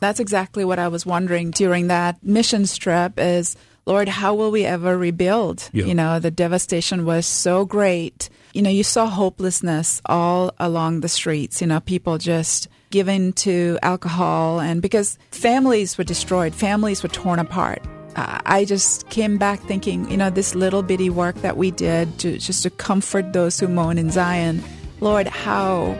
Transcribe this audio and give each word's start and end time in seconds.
That's 0.00 0.20
exactly 0.20 0.64
what 0.64 0.78
I 0.78 0.88
was 0.88 1.04
wondering 1.04 1.50
during 1.50 1.88
that 1.88 2.22
mission 2.22 2.64
trip 2.66 3.18
is 3.18 3.56
Lord, 3.84 4.08
how 4.08 4.34
will 4.34 4.50
we 4.50 4.66
ever 4.66 4.98
rebuild? 4.98 5.70
Yeah. 5.72 5.86
You 5.86 5.94
know, 5.94 6.20
the 6.20 6.30
devastation 6.30 7.06
was 7.06 7.24
so 7.24 7.64
great. 7.64 8.28
You 8.52 8.60
know, 8.60 8.68
you 8.68 8.84
saw 8.84 9.06
hopelessness 9.06 10.02
all 10.04 10.52
along 10.58 11.00
the 11.00 11.08
streets, 11.08 11.62
you 11.62 11.66
know, 11.66 11.80
people 11.80 12.18
just 12.18 12.68
giving 12.90 13.32
to 13.32 13.78
alcohol 13.82 14.60
and 14.60 14.82
because 14.82 15.18
families 15.30 15.96
were 15.96 16.04
destroyed, 16.04 16.54
families 16.54 17.02
were 17.02 17.08
torn 17.08 17.38
apart. 17.38 17.82
Uh, 18.14 18.40
I 18.44 18.66
just 18.66 19.08
came 19.08 19.38
back 19.38 19.58
thinking, 19.60 20.10
you 20.10 20.18
know, 20.18 20.28
this 20.28 20.54
little 20.54 20.82
bitty 20.82 21.08
work 21.08 21.36
that 21.36 21.56
we 21.56 21.70
did 21.70 22.18
to 22.18 22.36
just 22.38 22.62
to 22.64 22.70
comfort 22.70 23.32
those 23.32 23.58
who 23.58 23.68
moan 23.68 23.96
in 23.96 24.10
Zion, 24.10 24.62
Lord, 25.00 25.26
how 25.28 25.96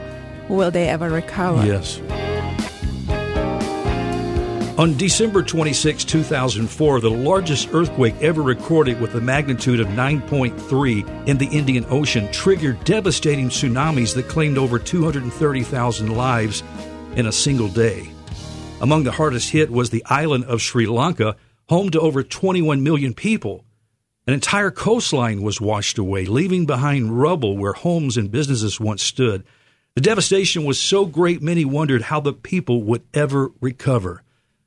will 0.50 0.70
they 0.70 0.88
ever 0.88 1.08
recover? 1.08 1.64
Yes. 1.64 2.00
On 4.78 4.96
December 4.96 5.42
26, 5.42 6.04
2004, 6.04 7.00
the 7.00 7.10
largest 7.10 7.70
earthquake 7.72 8.14
ever 8.20 8.42
recorded 8.42 9.00
with 9.00 9.12
a 9.16 9.20
magnitude 9.20 9.80
of 9.80 9.88
9.3 9.88 11.26
in 11.26 11.36
the 11.36 11.48
Indian 11.48 11.84
Ocean 11.88 12.30
triggered 12.30 12.84
devastating 12.84 13.48
tsunamis 13.48 14.14
that 14.14 14.28
claimed 14.28 14.56
over 14.56 14.78
230,000 14.78 16.16
lives 16.16 16.62
in 17.16 17.26
a 17.26 17.32
single 17.32 17.66
day. 17.66 18.08
Among 18.80 19.02
the 19.02 19.10
hardest 19.10 19.50
hit 19.50 19.68
was 19.72 19.90
the 19.90 20.04
island 20.06 20.44
of 20.44 20.62
Sri 20.62 20.86
Lanka, 20.86 21.34
home 21.68 21.90
to 21.90 22.00
over 22.00 22.22
21 22.22 22.80
million 22.80 23.14
people. 23.14 23.64
An 24.28 24.32
entire 24.32 24.70
coastline 24.70 25.42
was 25.42 25.60
washed 25.60 25.98
away, 25.98 26.24
leaving 26.24 26.66
behind 26.66 27.20
rubble 27.20 27.58
where 27.58 27.72
homes 27.72 28.16
and 28.16 28.30
businesses 28.30 28.78
once 28.78 29.02
stood. 29.02 29.42
The 29.96 30.02
devastation 30.02 30.64
was 30.64 30.80
so 30.80 31.04
great, 31.04 31.42
many 31.42 31.64
wondered 31.64 32.02
how 32.02 32.20
the 32.20 32.32
people 32.32 32.84
would 32.84 33.02
ever 33.12 33.50
recover. 33.60 34.22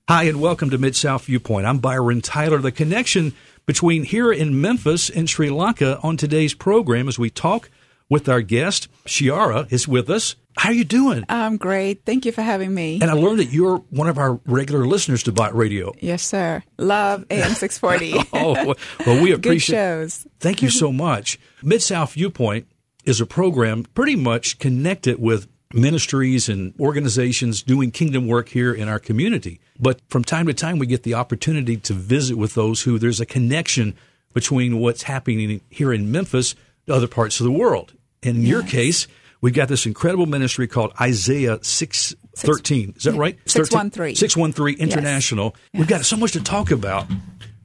Hi, 0.09 0.23
and 0.23 0.41
welcome 0.41 0.69
to 0.71 0.77
Mid 0.77 0.95
South 0.95 1.25
Viewpoint. 1.25 1.65
I'm 1.65 1.77
Byron 1.79 2.21
Tyler. 2.21 2.57
The 2.57 2.71
connection 2.71 3.33
between 3.65 4.03
here 4.03 4.31
in 4.31 4.59
Memphis 4.59 5.09
and 5.09 5.29
Sri 5.29 5.49
Lanka 5.49 5.99
on 6.03 6.17
today's 6.17 6.53
program 6.53 7.07
as 7.07 7.17
we 7.17 7.29
talk 7.29 7.69
with 8.09 8.27
our 8.27 8.41
guest, 8.41 8.89
Shiara, 9.05 9.71
is 9.71 9.87
with 9.87 10.09
us. 10.09 10.35
How 10.57 10.69
are 10.69 10.73
you 10.73 10.83
doing? 10.83 11.23
I'm 11.29 11.55
great. 11.55 12.03
Thank 12.03 12.25
you 12.25 12.33
for 12.33 12.41
having 12.41 12.73
me. 12.73 12.99
And 13.01 13.09
I 13.09 13.13
learned 13.13 13.39
that 13.39 13.53
you're 13.53 13.77
one 13.89 14.09
of 14.09 14.17
our 14.17 14.41
regular 14.45 14.85
listeners 14.85 15.23
to 15.23 15.31
Bott 15.31 15.55
Radio. 15.55 15.93
Yes, 16.01 16.23
sir. 16.23 16.61
Love 16.77 17.25
AM 17.29 17.53
640. 17.53 18.27
oh, 18.33 18.75
well, 19.05 19.21
we 19.23 19.29
Good 19.29 19.45
appreciate 19.45 19.75
shows. 19.77 20.27
Thank 20.41 20.61
you 20.61 20.69
so 20.69 20.91
much. 20.91 21.39
Mid 21.63 21.81
South 21.81 22.13
Viewpoint 22.13 22.67
is 23.05 23.21
a 23.21 23.25
program 23.25 23.83
pretty 23.93 24.17
much 24.17 24.59
connected 24.59 25.19
with 25.21 25.47
ministries 25.73 26.49
and 26.49 26.73
organizations 26.79 27.63
doing 27.63 27.91
kingdom 27.91 28.27
work 28.27 28.49
here 28.49 28.73
in 28.73 28.87
our 28.87 28.99
community. 28.99 29.59
But 29.79 30.01
from 30.09 30.23
time 30.23 30.47
to 30.47 30.53
time, 30.53 30.79
we 30.79 30.87
get 30.87 31.03
the 31.03 31.13
opportunity 31.13 31.77
to 31.77 31.93
visit 31.93 32.37
with 32.37 32.53
those 32.53 32.81
who 32.83 32.99
there's 32.99 33.19
a 33.19 33.25
connection 33.25 33.95
between 34.33 34.79
what's 34.79 35.03
happening 35.03 35.61
here 35.69 35.91
in 35.91 36.11
Memphis 36.11 36.55
to 36.87 36.93
other 36.93 37.07
parts 37.07 37.39
of 37.39 37.45
the 37.45 37.51
world. 37.51 37.93
And 38.23 38.37
in 38.37 38.43
your 38.43 38.63
case, 38.63 39.07
we've 39.41 39.53
got 39.53 39.67
this 39.67 39.85
incredible 39.85 40.25
ministry 40.25 40.67
called 40.67 40.93
Isaiah 40.99 41.59
613. 41.61 42.93
Is 42.95 43.03
that 43.03 43.13
right? 43.13 43.37
613. 43.45 44.15
613 44.15 44.79
International. 44.79 45.55
Yes. 45.73 45.79
We've 45.79 45.87
got 45.87 46.05
so 46.05 46.17
much 46.17 46.33
to 46.33 46.43
talk 46.43 46.71
about. 46.71 47.07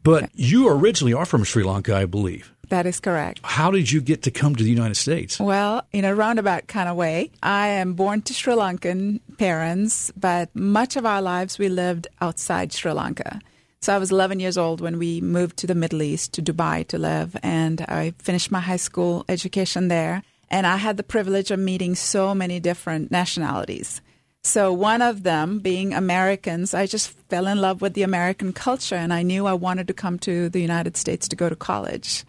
But 0.02 0.30
you 0.34 0.68
originally 0.68 1.14
are 1.14 1.26
from 1.26 1.42
Sri 1.42 1.64
Lanka, 1.64 1.96
I 1.96 2.06
believe. 2.06 2.54
That 2.68 2.86
is 2.86 3.00
correct. 3.00 3.40
How 3.44 3.70
did 3.70 3.92
you 3.92 4.00
get 4.00 4.22
to 4.22 4.30
come 4.30 4.56
to 4.56 4.64
the 4.64 4.70
United 4.70 4.96
States? 4.96 5.38
Well, 5.38 5.86
in 5.92 6.04
a 6.04 6.14
roundabout 6.14 6.66
kind 6.66 6.88
of 6.88 6.96
way, 6.96 7.30
I 7.42 7.68
am 7.68 7.94
born 7.94 8.22
to 8.22 8.34
Sri 8.34 8.54
Lankan 8.54 9.20
parents, 9.38 10.10
but 10.16 10.54
much 10.54 10.96
of 10.96 11.06
our 11.06 11.22
lives 11.22 11.58
we 11.58 11.68
lived 11.68 12.08
outside 12.20 12.72
Sri 12.72 12.92
Lanka. 12.92 13.40
So 13.80 13.94
I 13.94 13.98
was 13.98 14.10
11 14.10 14.40
years 14.40 14.58
old 14.58 14.80
when 14.80 14.98
we 14.98 15.20
moved 15.20 15.58
to 15.58 15.66
the 15.66 15.74
Middle 15.74 16.02
East, 16.02 16.32
to 16.34 16.42
Dubai 16.42 16.86
to 16.88 16.98
live, 16.98 17.36
and 17.42 17.82
I 17.82 18.14
finished 18.18 18.50
my 18.50 18.60
high 18.60 18.78
school 18.78 19.24
education 19.28 19.88
there. 19.88 20.22
And 20.48 20.66
I 20.66 20.76
had 20.76 20.96
the 20.96 21.02
privilege 21.02 21.50
of 21.50 21.58
meeting 21.58 21.94
so 21.94 22.34
many 22.34 22.60
different 22.60 23.10
nationalities. 23.10 24.00
So 24.42 24.72
one 24.72 25.02
of 25.02 25.24
them 25.24 25.58
being 25.58 25.92
Americans, 25.92 26.72
I 26.72 26.86
just 26.86 27.10
fell 27.28 27.48
in 27.48 27.60
love 27.60 27.82
with 27.82 27.94
the 27.94 28.04
American 28.04 28.52
culture 28.52 28.94
and 28.94 29.12
I 29.12 29.22
knew 29.22 29.46
I 29.46 29.54
wanted 29.54 29.88
to 29.88 29.92
come 29.92 30.20
to 30.20 30.48
the 30.48 30.60
United 30.60 30.96
States 30.96 31.26
to 31.28 31.36
go 31.36 31.48
to 31.48 31.56
college. 31.56 32.24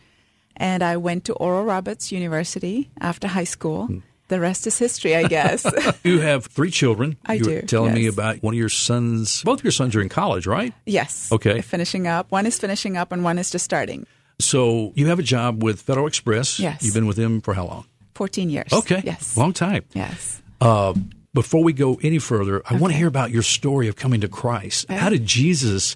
And 0.57 0.83
I 0.83 0.97
went 0.97 1.25
to 1.25 1.33
Oral 1.33 1.63
Roberts 1.63 2.11
University 2.11 2.89
after 2.99 3.27
high 3.27 3.45
school. 3.45 3.87
Hmm. 3.87 3.99
The 4.29 4.41
rest 4.41 4.67
is 4.67 4.77
history, 4.77 5.15
I 5.15 5.23
guess. 5.23 5.65
You 6.03 6.19
have 6.19 6.45
three 6.45 6.71
children. 6.71 7.15
I 7.25 7.35
you 7.35 7.43
do, 7.43 7.55
were 7.55 7.61
telling 7.61 7.93
me 7.93 8.07
about 8.07 8.43
one 8.43 8.53
of 8.53 8.57
your 8.57 8.69
sons. 8.69 9.41
Both 9.43 9.59
of 9.59 9.63
your 9.63 9.71
sons 9.71 9.95
are 9.95 10.01
in 10.01 10.09
college, 10.09 10.47
right? 10.47 10.73
yes. 10.85 11.31
Okay. 11.31 11.61
Finishing 11.61 12.07
up. 12.07 12.31
One 12.31 12.45
is 12.45 12.59
finishing 12.59 12.97
up 12.97 13.11
and 13.11 13.23
one 13.23 13.37
is 13.37 13.49
just 13.51 13.63
starting. 13.63 14.05
So 14.39 14.91
you 14.95 15.07
have 15.07 15.19
a 15.19 15.23
job 15.23 15.63
with 15.63 15.81
Federal 15.81 16.07
Express. 16.07 16.59
Yes. 16.59 16.83
You've 16.83 16.93
been 16.93 17.07
with 17.07 17.17
them 17.17 17.41
for 17.41 17.53
how 17.53 17.65
long? 17.67 17.85
14 18.15 18.49
years. 18.49 18.71
Okay. 18.73 19.01
Yes. 19.05 19.37
Long 19.37 19.53
time. 19.53 19.83
Yes. 19.93 20.41
Uh, 20.59 20.93
before 21.33 21.63
we 21.63 21.71
go 21.71 21.99
any 22.01 22.19
further, 22.19 22.61
I 22.65 22.75
want 22.75 22.93
to 22.93 22.97
hear 22.97 23.07
about 23.07 23.31
your 23.31 23.43
story 23.43 23.87
of 23.87 23.95
coming 23.95 24.21
to 24.21 24.27
Christ. 24.27 24.89
How 24.89 25.09
did 25.09 25.25
Jesus 25.25 25.95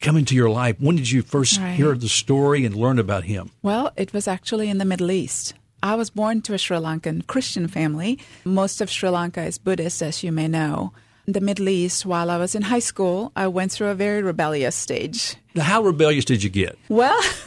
come 0.00 0.16
into 0.16 0.34
your 0.34 0.50
life? 0.50 0.76
When 0.78 0.96
did 0.96 1.10
you 1.10 1.22
first 1.22 1.58
Right. 1.60 1.74
hear 1.74 1.94
the 1.94 2.08
story 2.08 2.64
and 2.64 2.74
learn 2.76 2.98
about 2.98 3.24
him? 3.24 3.50
Well, 3.62 3.92
it 3.96 4.12
was 4.12 4.28
actually 4.28 4.68
in 4.68 4.78
the 4.78 4.84
Middle 4.84 5.10
East. 5.10 5.54
I 5.82 5.94
was 5.94 6.10
born 6.10 6.40
to 6.42 6.54
a 6.54 6.58
Sri 6.58 6.76
Lankan 6.78 7.26
Christian 7.26 7.68
family. 7.68 8.18
Most 8.44 8.80
of 8.80 8.90
Sri 8.90 9.08
Lanka 9.08 9.42
is 9.44 9.58
Buddhist, 9.58 10.02
as 10.02 10.22
you 10.22 10.32
may 10.32 10.48
know. 10.48 10.92
In 11.26 11.32
the 11.32 11.40
Middle 11.40 11.68
East, 11.68 12.06
while 12.06 12.30
I 12.30 12.38
was 12.38 12.54
in 12.54 12.62
high 12.62 12.78
school, 12.80 13.32
I 13.34 13.46
went 13.48 13.72
through 13.72 13.88
a 13.88 13.94
very 13.94 14.22
rebellious 14.22 14.76
stage. 14.76 15.36
Now, 15.54 15.64
How 15.64 15.82
rebellious 15.82 16.24
did 16.24 16.42
you 16.42 16.50
get? 16.50 16.78
Well, 16.88 17.18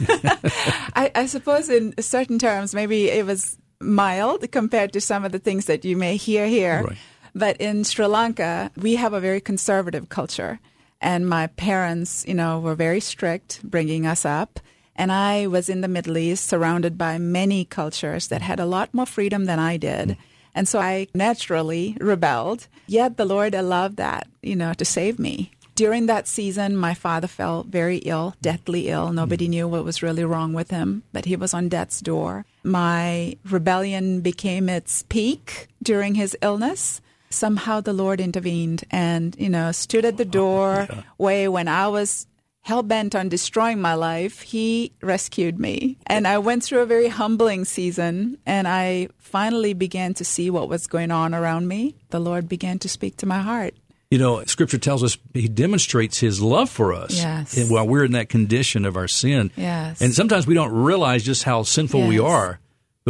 I, 0.94 1.10
I 1.14 1.26
suppose 1.26 1.68
in 1.68 1.94
certain 2.00 2.38
terms, 2.38 2.74
maybe 2.74 3.08
it 3.08 3.24
was 3.26 3.56
mild 3.80 4.50
compared 4.52 4.92
to 4.92 5.00
some 5.00 5.24
of 5.24 5.32
the 5.32 5.38
things 5.38 5.64
that 5.66 5.84
you 5.84 5.96
may 5.96 6.16
hear 6.16 6.46
here. 6.46 6.82
Right. 6.84 6.98
But 7.34 7.56
in 7.60 7.84
Sri 7.84 8.06
Lanka, 8.06 8.70
we 8.76 8.96
have 8.96 9.12
a 9.12 9.20
very 9.20 9.40
conservative 9.40 10.08
culture. 10.08 10.60
And 11.00 11.28
my 11.28 11.46
parents, 11.46 12.24
you 12.28 12.34
know, 12.34 12.60
were 12.60 12.74
very 12.74 13.00
strict 13.00 13.60
bringing 13.62 14.06
us 14.06 14.24
up. 14.24 14.60
And 14.96 15.10
I 15.10 15.46
was 15.46 15.68
in 15.68 15.80
the 15.80 15.88
Middle 15.88 16.18
East 16.18 16.46
surrounded 16.46 16.98
by 16.98 17.16
many 17.16 17.64
cultures 17.64 18.28
that 18.28 18.42
had 18.42 18.60
a 18.60 18.66
lot 18.66 18.92
more 18.92 19.06
freedom 19.06 19.46
than 19.46 19.58
I 19.58 19.78
did. 19.78 20.10
Mm. 20.10 20.16
And 20.54 20.68
so 20.68 20.78
I 20.78 21.06
naturally 21.14 21.96
rebelled. 22.00 22.66
Yet 22.86 23.16
the 23.16 23.24
Lord 23.24 23.54
allowed 23.54 23.96
that, 23.96 24.26
you 24.42 24.56
know, 24.56 24.74
to 24.74 24.84
save 24.84 25.18
me. 25.18 25.52
During 25.74 26.04
that 26.06 26.28
season, 26.28 26.76
my 26.76 26.92
father 26.92 27.28
fell 27.28 27.62
very 27.62 27.98
ill, 27.98 28.34
deathly 28.42 28.88
ill. 28.88 29.12
Nobody 29.12 29.46
mm. 29.46 29.50
knew 29.50 29.68
what 29.68 29.84
was 29.84 30.02
really 30.02 30.24
wrong 30.24 30.52
with 30.52 30.70
him, 30.70 31.04
but 31.12 31.24
he 31.24 31.36
was 31.36 31.54
on 31.54 31.70
death's 31.70 32.00
door. 32.00 32.44
My 32.62 33.38
rebellion 33.48 34.20
became 34.20 34.68
its 34.68 35.04
peak 35.08 35.68
during 35.82 36.16
his 36.16 36.36
illness. 36.42 37.00
Somehow 37.40 37.80
the 37.80 37.92
Lord 37.92 38.20
intervened 38.20 38.84
and, 38.90 39.36
you 39.38 39.48
know, 39.48 39.70
stood 39.72 40.04
at 40.04 40.16
the 40.16 40.24
door 40.24 40.88
way 41.16 41.46
when 41.48 41.68
I 41.68 41.86
was 41.88 42.26
hell 42.62 42.82
bent 42.82 43.14
on 43.14 43.28
destroying 43.28 43.80
my 43.80 43.94
life, 43.94 44.40
he 44.42 44.92
rescued 45.00 45.58
me. 45.58 45.96
And 46.06 46.26
I 46.26 46.38
went 46.38 46.64
through 46.64 46.80
a 46.80 46.86
very 46.86 47.08
humbling 47.08 47.64
season 47.64 48.36
and 48.44 48.66
I 48.66 49.08
finally 49.18 49.74
began 49.74 50.12
to 50.14 50.24
see 50.24 50.50
what 50.50 50.68
was 50.68 50.86
going 50.88 51.10
on 51.12 51.32
around 51.34 51.68
me. 51.68 51.94
The 52.10 52.18
Lord 52.20 52.48
began 52.48 52.78
to 52.80 52.88
speak 52.88 53.16
to 53.18 53.26
my 53.26 53.38
heart. 53.38 53.74
You 54.10 54.18
know, 54.18 54.42
Scripture 54.44 54.76
tells 54.78 55.04
us 55.04 55.16
He 55.32 55.46
demonstrates 55.46 56.18
His 56.18 56.42
love 56.42 56.68
for 56.68 56.92
us 56.92 57.16
Yes. 57.16 57.70
while 57.70 57.86
we're 57.86 58.04
in 58.04 58.12
that 58.12 58.28
condition 58.28 58.84
of 58.84 58.96
our 58.96 59.06
sin. 59.06 59.52
Yes. 59.56 60.02
And 60.02 60.12
sometimes 60.12 60.48
we 60.48 60.54
don't 60.54 60.72
realize 60.72 61.22
just 61.22 61.44
how 61.44 61.62
sinful 61.62 62.08
we 62.08 62.18
are. 62.18 62.58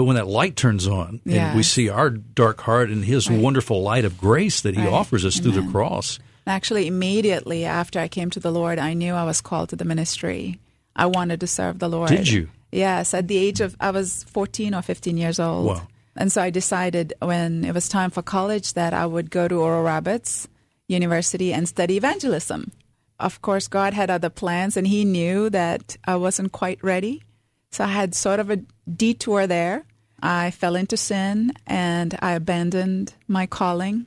But 0.01 0.05
when 0.05 0.17
that 0.17 0.29
light 0.29 0.57
turns 0.57 0.89
on 0.89 1.21
and 1.27 1.55
we 1.55 1.63
see 1.63 1.91
our 1.91 2.09
dark 2.09 2.63
heart 2.63 2.89
and 2.89 3.05
His 3.05 3.29
wonderful 3.29 3.83
light 3.83 4.07
of 4.07 4.17
grace 4.17 4.63
that 4.63 4.75
He 4.75 4.81
Right. 4.81 4.91
offers 4.91 5.27
us 5.27 5.39
through 5.39 5.53
the 5.53 5.71
cross, 5.71 6.19
Actually, 6.47 6.87
immediately 6.87 7.67
after 7.67 8.01
I 8.01 8.09
came 8.09 8.31
to 8.31 8.41
the 8.41 8.51
Lord, 8.51 8.79
I 8.79 8.95
knew 8.95 9.13
I 9.13 9.25
was 9.25 9.43
called 9.43 9.69
to 9.69 9.77
the 9.77 9.85
ministry. 9.85 10.59
I 10.97 11.05
wanted 11.05 11.41
to 11.41 11.47
serve 11.47 11.81
the 11.81 11.89
Lord. 11.91 12.09
Did 12.09 12.31
you? 12.31 12.49
Yes, 12.73 13.13
at 13.13 13.29
the 13.29 13.37
age 13.37 13.61
of, 13.61 13.77
I 13.79 13.91
was 13.91 14.25
14 14.25 14.75
or 14.75 14.81
15 14.81 15.19
years 15.19 15.39
old. 15.39 15.67
Wow. 15.67 15.87
And 16.17 16.33
so 16.33 16.41
I 16.41 16.49
decided 16.49 17.13
when 17.21 17.67
it 17.67 17.75
was 17.75 17.87
time 17.91 18.09
for 18.09 18.23
college 18.23 18.73
that 18.73 18.95
I 18.95 19.05
would 19.05 19.29
go 19.31 19.49
to 19.49 19.57
Oral 19.57 19.83
Roberts 19.83 20.49
University 20.89 21.53
and 21.53 21.69
study 21.69 21.99
evangelism. 21.99 22.73
Of 23.19 23.43
course, 23.43 23.69
God 23.69 23.93
had 23.93 24.09
other 24.09 24.31
plans, 24.31 24.79
and 24.79 24.87
He 24.87 25.05
knew 25.05 25.51
that 25.51 25.99
I 26.07 26.17
wasn't 26.17 26.53
quite 26.53 26.83
ready. 26.83 27.23
So 27.71 27.85
I 27.85 27.89
had 27.89 28.15
sort 28.15 28.41
of 28.41 28.49
a 28.49 28.61
detour 28.91 29.47
there. 29.47 29.85
I 30.23 30.51
fell 30.51 30.77
into 30.77 30.97
sin 30.97 31.53
and 31.67 32.17
I 32.21 32.33
abandoned 32.33 33.15
my 33.29 33.47
calling 33.47 34.07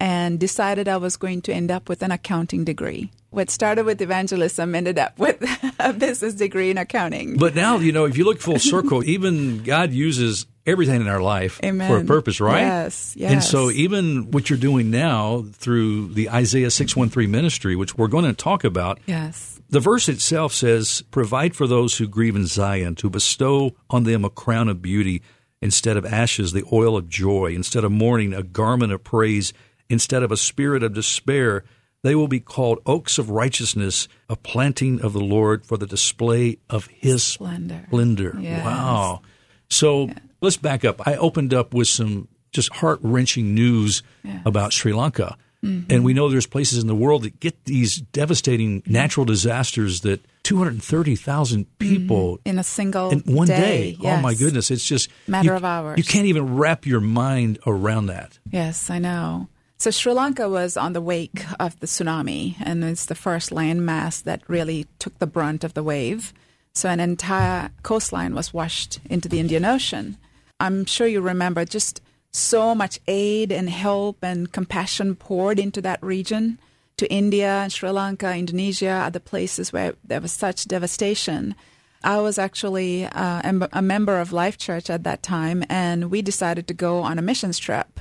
and 0.00 0.38
decided 0.40 0.88
I 0.88 0.96
was 0.96 1.16
going 1.16 1.42
to 1.42 1.52
end 1.52 1.70
up 1.70 1.88
with 1.88 2.02
an 2.02 2.10
accounting 2.10 2.64
degree. 2.64 3.10
What 3.30 3.50
started 3.50 3.84
with 3.84 4.00
evangelism 4.00 4.74
ended 4.74 4.98
up 4.98 5.18
with 5.18 5.42
a 5.78 5.92
business 5.92 6.34
degree 6.34 6.70
in 6.70 6.78
accounting. 6.78 7.36
But 7.36 7.54
now, 7.54 7.78
you 7.78 7.92
know, 7.92 8.04
if 8.04 8.16
you 8.16 8.24
look 8.24 8.40
full 8.40 8.58
circle, 8.74 9.02
even 9.04 9.62
God 9.62 9.92
uses 9.92 10.46
everything 10.66 11.00
in 11.00 11.08
our 11.08 11.20
life 11.20 11.60
Amen. 11.64 11.88
for 11.90 11.98
a 11.98 12.04
purpose, 12.04 12.40
right? 12.40 12.60
Yes, 12.60 13.14
yes. 13.16 13.32
And 13.32 13.42
so 13.42 13.70
even 13.70 14.30
what 14.30 14.48
you're 14.50 14.58
doing 14.58 14.90
now 14.90 15.44
through 15.52 16.08
the 16.14 16.30
Isaiah 16.30 16.70
613 16.70 17.30
ministry, 17.30 17.76
which 17.76 17.96
we're 17.96 18.08
going 18.08 18.24
to 18.24 18.32
talk 18.32 18.64
about, 18.64 18.98
Yes. 19.06 19.60
the 19.68 19.80
verse 19.80 20.08
itself 20.08 20.52
says, 20.52 21.02
Provide 21.10 21.54
for 21.56 21.66
those 21.66 21.98
who 21.98 22.06
grieve 22.08 22.36
in 22.36 22.46
Zion, 22.46 22.94
to 22.96 23.10
bestow 23.10 23.74
on 23.90 24.04
them 24.04 24.24
a 24.24 24.30
crown 24.30 24.68
of 24.68 24.80
beauty 24.80 25.22
instead 25.64 25.96
of 25.96 26.04
ashes, 26.06 26.52
the 26.52 26.62
oil 26.70 26.96
of 26.96 27.08
joy, 27.08 27.46
instead 27.54 27.82
of 27.82 27.90
mourning, 27.90 28.32
a 28.34 28.42
garment 28.44 28.92
of 28.92 29.02
praise, 29.02 29.52
instead 29.88 30.22
of 30.22 30.30
a 30.30 30.36
spirit 30.36 30.82
of 30.84 30.94
despair. 30.94 31.64
They 32.02 32.14
will 32.14 32.28
be 32.28 32.38
called 32.38 32.80
oaks 32.84 33.16
of 33.16 33.30
righteousness, 33.30 34.06
a 34.28 34.36
planting 34.36 35.00
of 35.00 35.14
the 35.14 35.20
Lord 35.24 35.64
for 35.64 35.78
the 35.78 35.86
display 35.86 36.58
of 36.68 36.86
his 36.88 37.24
Splendor. 37.24 37.84
splendor. 37.88 38.36
Yes. 38.38 38.62
Wow. 38.62 39.22
So 39.70 40.10
let's 40.42 40.58
back 40.58 40.84
up. 40.84 41.00
I 41.08 41.16
opened 41.16 41.54
up 41.54 41.72
with 41.72 41.88
some 41.88 42.28
just 42.52 42.70
heart 42.74 42.98
wrenching 43.02 43.54
news 43.54 44.02
Yes. 44.22 44.42
about 44.44 44.74
Sri 44.74 44.92
Lanka. 44.92 45.38
Mm-hmm. 45.64 45.90
And 45.90 46.04
we 46.04 46.12
know 46.12 46.28
there's 46.28 46.46
places 46.46 46.78
in 46.82 46.88
the 46.88 46.94
world 46.94 47.22
that 47.22 47.40
get 47.40 47.64
these 47.64 47.96
devastating 47.96 48.82
natural 48.86 49.24
disasters 49.24 50.02
that 50.02 50.20
230,000 50.44 51.78
people 51.78 52.36
mm-hmm. 52.36 52.48
In 52.48 52.58
a 52.58 52.62
single 52.62 53.10
in 53.10 53.20
one 53.20 53.48
day. 53.48 53.96
day. 54.00 54.08
Oh 54.08 54.20
my 54.20 54.34
goodness. 54.34 54.70
It's 54.70 54.86
just 54.86 55.10
Matter 55.26 55.48
you, 55.48 55.54
of 55.54 55.64
hours. 55.64 55.98
You 55.98 56.04
can't 56.04 56.26
even 56.26 56.56
wrap 56.56 56.86
your 56.86 57.00
mind 57.00 57.58
around 57.66 58.06
that. 58.06 58.38
Yes, 58.50 58.90
I 58.90 58.98
know. 58.98 59.48
So 59.78 59.90
Sri 59.90 60.12
Lanka 60.12 60.48
was 60.48 60.76
on 60.76 60.92
the 60.92 61.00
wake 61.00 61.44
of 61.58 61.78
the 61.80 61.86
tsunami, 61.86 62.54
and 62.60 62.84
it's 62.84 63.06
the 63.06 63.14
first 63.14 63.50
landmass 63.50 64.22
that 64.22 64.42
really 64.48 64.86
took 64.98 65.18
the 65.18 65.26
brunt 65.26 65.64
of 65.64 65.74
the 65.74 65.82
wave. 65.82 66.32
So 66.74 66.88
an 66.88 67.00
entire 67.00 67.70
coastline 67.82 68.34
was 68.34 68.54
washed 68.54 69.00
into 69.10 69.28
the 69.28 69.40
Indian 69.40 69.64
Ocean. 69.64 70.16
I'm 70.60 70.84
sure 70.84 71.06
you 71.06 71.20
remember 71.20 71.64
just 71.64 72.00
so 72.30 72.74
much 72.74 72.98
aid 73.06 73.52
and 73.52 73.70
help 73.70 74.22
and 74.22 74.50
compassion 74.50 75.14
poured 75.16 75.58
into 75.58 75.80
that 75.82 76.02
region 76.02 76.58
to 76.96 77.10
India, 77.10 77.62
and 77.62 77.72
Sri 77.72 77.90
Lanka, 77.90 78.34
Indonesia, 78.34 79.02
other 79.04 79.20
places 79.20 79.72
where 79.72 79.94
there 80.04 80.20
was 80.20 80.32
such 80.32 80.66
devastation. 80.66 81.54
I 82.02 82.20
was 82.20 82.38
actually 82.38 83.06
uh, 83.06 83.66
a 83.72 83.82
member 83.82 84.20
of 84.20 84.32
Life 84.32 84.58
Church 84.58 84.90
at 84.90 85.04
that 85.04 85.22
time, 85.22 85.64
and 85.68 86.10
we 86.10 86.22
decided 86.22 86.66
to 86.68 86.74
go 86.74 87.00
on 87.00 87.18
a 87.18 87.22
missions 87.22 87.58
trip 87.58 88.00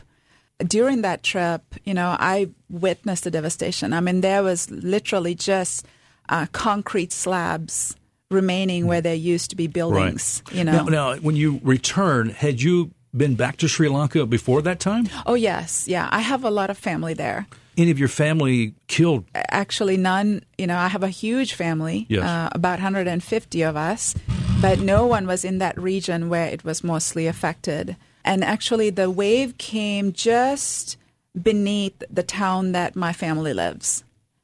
during 0.60 1.01
that 1.01 1.24
trip, 1.24 1.62
you 1.84 1.94
know, 1.94 2.16
I 2.19 2.50
witnessed 2.69 3.24
the 3.24 3.31
devastation. 3.31 3.94
I 3.94 4.00
mean, 4.00 4.22
there 4.22 4.44
was 4.44 4.69
literally 4.72 5.36
just 5.36 5.86
uh, 6.30 6.46
concrete 6.51 7.12
slabs 7.12 7.96
remaining 8.31 8.88
where 8.88 9.01
there 9.01 9.16
used 9.16 9.50
to 9.51 9.56
be 9.56 9.68
buildings. 9.68 10.44
You 10.51 10.63
know. 10.63 10.84
Now, 10.84 11.13
now, 11.13 11.16
when 11.18 11.36
you 11.36 11.60
return, 11.63 12.30
had 12.30 12.62
you 12.62 12.92
been 13.16 13.36
back 13.36 13.57
to 13.57 13.68
Sri 13.68 13.89
Lanka 13.89 14.25
before 14.25 14.62
that 14.63 14.80
time? 14.80 15.10
oh 15.25 15.36
yes, 15.36 15.88
yeah. 15.88 16.10
I 16.12 16.19
have 16.22 16.44
a 16.44 16.50
lot 16.50 16.69
of 16.69 16.78
family 16.78 17.13
there. 17.13 17.48
Any 17.78 17.92
of 17.92 17.98
your 18.00 18.08
family 18.10 18.74
killed? 18.88 19.25
Actually, 19.34 19.98
none. 19.98 20.44
You 20.58 20.68
know, 20.68 20.78
I 20.78 20.88
have 20.88 21.04
a 21.04 21.10
huge 21.10 21.54
family, 21.54 22.06
Yes. 22.10 22.24
uh, 22.24 22.50
about 22.52 22.80
150 22.80 23.62
of 23.64 23.75
us, 23.75 24.16
but 24.62 24.80
no 24.80 25.06
one 25.06 25.25
was 25.28 25.44
in 25.44 25.58
that 25.58 25.78
region 25.80 26.30
where 26.30 26.48
it 26.48 26.64
was 26.64 26.84
mostly 26.84 27.28
affected. 27.28 27.96
And 28.24 28.44
actually, 28.44 28.90
the 28.92 29.10
wave 29.10 29.58
came 29.58 30.14
just 30.14 30.98
beneath 31.42 32.04
the 32.10 32.24
town 32.24 32.72
that 32.74 32.96
my 32.96 33.12
family 33.12 33.54
lives. 33.54 34.04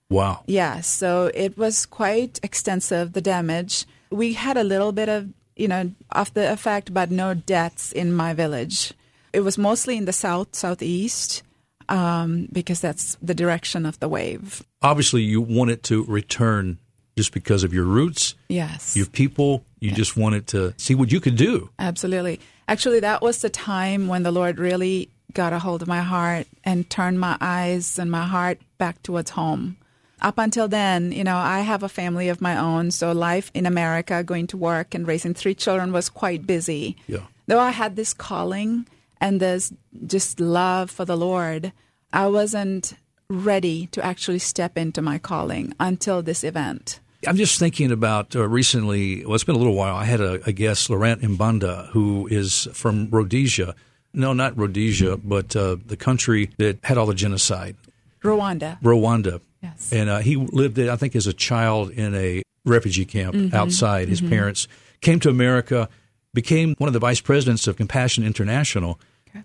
Wow. 0.10 0.42
Yeah, 0.48 0.82
so 0.82 1.30
it 1.36 1.56
was 1.58 1.86
quite 1.86 2.40
extensive, 2.42 3.14
the 3.14 3.22
damage. 3.22 3.86
We 4.10 4.34
had 4.34 4.58
a 4.58 4.64
little 4.64 4.92
bit 4.92 5.08
of, 5.08 5.30
you 5.56 5.68
know, 5.68 5.92
of 6.12 6.34
the 6.34 6.52
effect, 6.52 6.94
but 6.94 7.12
no 7.12 7.36
deaths 7.36 7.92
in 7.92 8.12
my 8.12 8.34
village. 8.34 8.92
It 9.34 9.42
was 9.42 9.58
mostly 9.60 9.98
in 9.98 10.06
the 10.06 10.14
south, 10.14 10.56
southeast, 10.56 11.44
um, 11.90 12.48
because 12.52 12.80
that's 12.80 13.18
the 13.22 13.34
direction 13.36 13.86
of 13.86 14.00
the 14.00 14.08
wave. 14.08 14.64
Obviously, 14.82 15.22
you 15.24 15.42
wanted 15.42 15.84
to 15.84 16.04
return 16.06 16.78
just 17.18 17.34
because 17.34 17.64
of 17.66 17.74
your 17.74 17.84
roots, 17.84 18.36
Yes. 18.48 18.96
your 18.96 19.06
people. 19.08 19.66
You 19.82 19.92
just 19.92 20.16
wanted 20.18 20.48
to 20.48 20.74
see 20.78 20.96
what 20.96 21.12
you 21.12 21.20
could 21.20 21.36
do. 21.36 21.70
Absolutely. 21.80 22.40
Actually, 22.68 23.00
that 23.02 23.22
was 23.22 23.42
the 23.42 23.50
time 23.50 24.08
when 24.08 24.24
the 24.24 24.32
Lord 24.32 24.60
really 24.60 25.10
got 25.34 25.54
a 25.54 25.60
hold 25.60 25.82
of 25.82 25.88
my 25.88 26.02
heart 26.02 26.48
and 26.64 26.90
turned 26.90 27.20
my 27.20 27.38
eyes 27.42 28.00
and 28.00 28.10
my 28.12 28.26
heart 28.26 28.60
back 28.78 29.02
towards 29.04 29.32
home. 29.32 29.78
Up 30.22 30.38
until 30.38 30.68
then, 30.68 31.12
you 31.14 31.24
know, 31.24 31.38
I 31.38 31.62
have 31.62 31.82
a 31.84 31.88
family 31.90 32.28
of 32.30 32.42
my 32.42 32.58
own, 32.58 32.92
so 32.92 33.12
life 33.14 33.52
in 33.54 33.66
America, 33.66 34.22
going 34.24 34.48
to 34.48 34.58
work 34.58 34.94
and 34.94 35.08
raising 35.08 35.34
three 35.34 35.56
children 35.56 35.94
was 35.94 36.10
quite 36.10 36.46
busy. 36.46 36.98
Yeah. 37.08 37.24
Though 37.48 37.60
I 37.60 37.72
had 37.72 37.96
this 37.96 38.14
calling 38.14 38.86
and 39.22 39.40
this 39.40 39.74
just 40.06 40.40
love 40.40 40.90
for 40.92 41.06
the 41.06 41.18
Lord, 41.18 41.72
I 42.14 42.28
wasn't 42.28 42.94
ready 43.30 43.88
to 43.88 44.04
actually 44.04 44.40
step 44.40 44.78
into 44.78 45.02
my 45.02 45.18
calling 45.20 45.74
until 45.80 46.22
this 46.22 46.44
event. 46.44 47.00
I'm 47.28 47.36
just 47.36 47.60
thinking 47.60 47.92
about 47.92 48.36
uh, 48.36 48.48
recently. 48.48 49.26
Well, 49.26 49.36
it's 49.36 49.44
been 49.44 49.56
a 49.56 49.60
little 49.60 49.76
while. 49.76 49.96
I 49.96 50.06
had 50.06 50.22
a, 50.22 50.42
a 50.48 50.52
guest, 50.54 50.90
Laurent 50.90 51.22
Mbanda, 51.22 51.88
who 51.90 52.28
is 52.32 52.68
from 52.74 53.10
Rhodesia. 53.10 53.76
No, 54.14 54.34
not 54.34 54.58
Rhodesia, 54.58 55.18
but 55.18 55.56
uh, 55.56 55.76
the 55.86 55.98
country 55.98 56.50
that 56.58 56.80
had 56.84 56.98
all 56.98 57.06
the 57.06 57.14
genocide, 57.14 57.76
Rwanda. 58.24 58.82
Rwanda. 58.82 59.42
Yes. 59.62 59.92
And 59.92 60.10
uh, 60.10 60.20
he 60.20 60.38
lived, 60.38 60.80
I 60.80 60.96
think, 60.96 61.16
as 61.16 61.28
a 61.28 61.34
child 61.34 61.92
in 61.92 62.16
a 62.16 62.42
refugee 62.66 63.06
camp 63.06 63.36
Mm-hmm. 63.36 63.56
outside. 63.56 64.08
His 64.08 64.22
parents 64.22 64.68
came 65.02 65.20
to 65.20 65.30
America, 65.30 65.90
became 66.34 66.74
one 66.78 66.88
of 66.88 66.94
the 66.94 67.00
vice 67.00 67.20
presidents 67.22 67.68
of 67.68 67.76
Compassion 67.76 68.26
International, 68.26 68.98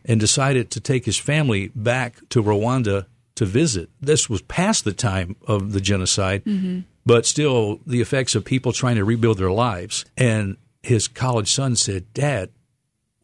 and 0.04 0.20
decided 0.20 0.70
to 0.72 0.80
take 0.80 1.04
his 1.04 1.16
family 1.18 1.70
back 1.74 2.16
to 2.30 2.42
Rwanda 2.42 3.06
to 3.36 3.44
visit. 3.44 3.90
This 4.00 4.30
was 4.30 4.42
past 4.42 4.84
the 4.84 4.92
time 4.92 5.36
of 5.46 5.72
the 5.72 5.80
genocide, 5.80 6.44
Mm-hmm. 6.44 6.80
but 7.04 7.26
still 7.26 7.80
the 7.86 8.00
effects 8.00 8.34
of 8.34 8.44
people 8.44 8.72
trying 8.72 8.96
to 8.96 9.04
rebuild 9.04 9.38
their 9.38 9.50
lives. 9.50 10.04
And 10.16 10.56
his 10.82 11.08
college 11.08 11.50
son 11.52 11.74
said, 11.76 12.12
Dad, 12.14 12.50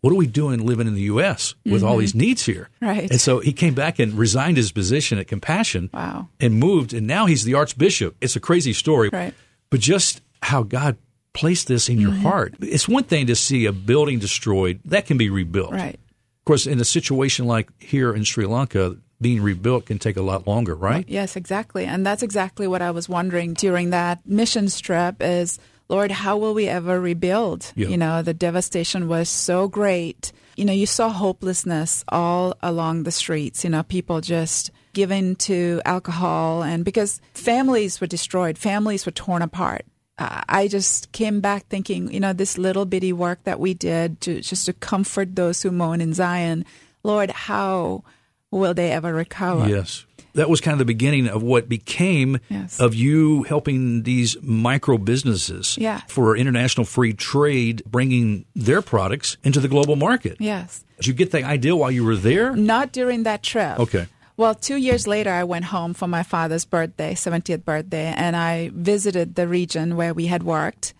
what 0.00 0.12
are 0.12 0.16
we 0.16 0.26
doing 0.26 0.64
living 0.64 0.86
in 0.86 0.94
the 0.94 1.02
U.S. 1.02 1.54
with 1.66 1.82
all 1.82 1.98
these 1.98 2.14
needs 2.14 2.44
here? 2.46 2.70
Mm-hmm. 2.80 2.84
Right. 2.86 3.10
And 3.10 3.20
so 3.20 3.40
he 3.40 3.52
came 3.52 3.74
back 3.74 3.98
and 3.98 4.14
resigned 4.14 4.56
his 4.56 4.72
position 4.72 5.18
at 5.18 5.28
Compassion 5.28 5.90
Wow. 5.92 6.28
and 6.40 6.54
moved, 6.54 6.94
and 6.94 7.06
now 7.06 7.26
he's 7.26 7.44
the 7.44 7.54
archbishop. 7.54 8.16
It's 8.20 8.34
a 8.34 8.40
crazy 8.40 8.72
story, 8.72 9.10
Right. 9.12 9.34
but 9.68 9.78
just 9.80 10.22
how 10.42 10.62
God 10.62 10.96
placed 11.34 11.68
this 11.68 11.88
in 11.88 12.00
your 12.00 12.12
Mm-hmm. 12.12 12.22
heart. 12.22 12.54
It's 12.60 12.88
one 12.88 13.04
thing 13.04 13.26
to 13.28 13.36
see 13.36 13.66
a 13.66 13.72
building 13.72 14.18
destroyed 14.18 14.80
that 14.86 15.06
can 15.06 15.18
be 15.18 15.28
rebuilt. 15.30 15.72
Right. 15.72 16.00
Of 16.50 16.54
course, 16.54 16.66
in 16.66 16.80
a 16.80 16.84
situation 16.84 17.46
like 17.46 17.70
here 17.80 18.12
in 18.12 18.24
Sri 18.24 18.44
Lanka, 18.44 18.96
being 19.20 19.40
rebuilt 19.40 19.86
can 19.86 20.00
take 20.00 20.16
a 20.16 20.20
lot 20.20 20.48
longer, 20.48 20.74
right? 20.74 21.08
Yes, 21.08 21.36
exactly. 21.36 21.84
And 21.84 22.04
that's 22.04 22.24
exactly 22.24 22.66
what 22.66 22.82
I 22.82 22.90
was 22.90 23.08
wondering 23.08 23.54
during 23.54 23.90
that 23.90 24.26
mission 24.26 24.66
trip 24.66 25.22
is 25.22 25.60
Lord, 25.88 26.10
how 26.10 26.38
will 26.38 26.52
we 26.52 26.66
ever 26.66 27.00
rebuild? 27.00 27.72
Yeah. 27.76 27.86
You 27.86 27.96
know, 27.96 28.22
the 28.22 28.34
devastation 28.34 29.06
was 29.06 29.28
so 29.28 29.68
great. 29.68 30.32
You 30.56 30.64
know, 30.64 30.72
you 30.72 30.86
saw 30.86 31.08
hopelessness 31.08 32.04
all 32.08 32.56
along 32.64 33.04
the 33.04 33.12
streets, 33.12 33.62
you 33.62 33.70
know, 33.70 33.84
people 33.84 34.20
just 34.20 34.72
given 34.92 35.36
to 35.36 35.80
alcohol 35.84 36.64
and 36.64 36.84
because 36.84 37.20
families 37.32 38.00
were 38.00 38.08
destroyed, 38.08 38.58
families 38.58 39.06
were 39.06 39.12
torn 39.12 39.42
apart. 39.42 39.86
I 40.20 40.68
just 40.68 41.12
came 41.12 41.40
back 41.40 41.66
thinking, 41.68 42.12
you 42.12 42.20
know, 42.20 42.32
this 42.34 42.58
little 42.58 42.84
bitty 42.84 43.12
work 43.12 43.42
that 43.44 43.58
we 43.58 43.72
did 43.74 44.20
to 44.22 44.40
just 44.42 44.66
to 44.66 44.72
comfort 44.74 45.34
those 45.34 45.62
who 45.62 45.70
moan 45.70 46.00
in 46.00 46.12
Zion, 46.14 46.64
Lord, 47.02 47.30
how 47.30 48.04
will 48.50 48.74
they 48.74 48.90
ever 48.92 49.14
recover? 49.14 49.66
Yes. 49.68 50.04
That 50.34 50.48
was 50.48 50.60
kind 50.60 50.72
of 50.74 50.78
the 50.78 50.84
beginning 50.84 51.26
of 51.26 51.42
what 51.42 51.68
became 51.68 52.38
Yes. 52.48 52.78
of 52.78 52.94
you 52.94 53.42
helping 53.44 54.04
these 54.04 54.36
micro 54.42 54.96
businesses 54.98 55.76
Yeah. 55.80 56.02
for 56.06 56.36
international 56.36 56.84
free 56.84 57.12
trade, 57.14 57.82
bringing 57.86 58.44
their 58.54 58.80
products 58.82 59.38
into 59.42 59.58
the 59.58 59.66
global 59.68 59.96
market. 59.96 60.36
Yes. 60.38 60.84
Did 60.98 61.06
you 61.08 61.14
get 61.14 61.30
the 61.32 61.42
idea 61.42 61.74
while 61.74 61.90
you 61.90 62.04
were 62.04 62.14
there? 62.16 62.54
Not 62.54 62.92
during 62.92 63.24
that 63.24 63.42
trip. 63.42 63.80
Okay. 63.80 64.06
Well, 64.40 64.54
two 64.54 64.76
years 64.76 65.06
later, 65.06 65.28
I 65.28 65.44
went 65.44 65.66
home 65.66 65.92
for 65.92 66.08
my 66.08 66.22
father's 66.22 66.64
birthday, 66.64 67.12
70th 67.12 67.62
birthday, 67.62 68.06
and 68.16 68.34
I 68.34 68.70
visited 68.72 69.34
the 69.34 69.46
region 69.46 69.96
where 69.96 70.14
we 70.14 70.28
had 70.28 70.44
worked. 70.44 70.94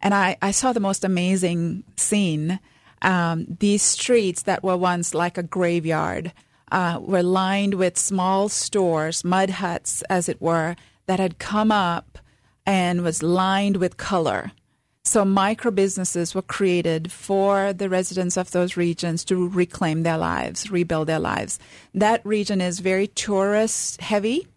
And 0.00 0.14
I, 0.14 0.38
I 0.40 0.50
saw 0.50 0.72
the 0.72 0.80
most 0.80 1.04
amazing 1.04 1.84
scene. 1.96 2.58
Um, 3.02 3.58
these 3.60 3.82
streets 3.82 4.44
that 4.44 4.62
were 4.62 4.78
once 4.78 5.12
like 5.12 5.36
a 5.36 5.42
graveyard 5.42 6.32
uh, 6.72 6.98
were 7.02 7.22
lined 7.22 7.74
with 7.74 7.98
small 7.98 8.48
stores, 8.48 9.24
mud 9.24 9.50
huts, 9.50 10.00
as 10.08 10.26
it 10.30 10.40
were, 10.40 10.74
that 11.04 11.20
had 11.20 11.38
come 11.38 11.70
up 11.70 12.18
and 12.64 13.02
was 13.02 13.22
lined 13.22 13.76
with 13.76 13.98
color. 13.98 14.52
So 15.06 15.24
micro 15.24 15.70
businesses 15.70 16.34
were 16.34 16.42
created 16.42 17.12
for 17.12 17.72
the 17.72 17.88
residents 17.88 18.36
of 18.36 18.50
those 18.50 18.76
regions 18.76 19.24
to 19.26 19.48
reclaim 19.48 20.02
their 20.02 20.18
lives, 20.18 20.68
rebuild 20.68 21.06
their 21.06 21.20
lives. 21.20 21.60
That 21.94 22.26
region 22.26 22.60
is 22.60 22.80
very 22.80 23.06
tourist 23.06 24.00
heavy. 24.00 24.48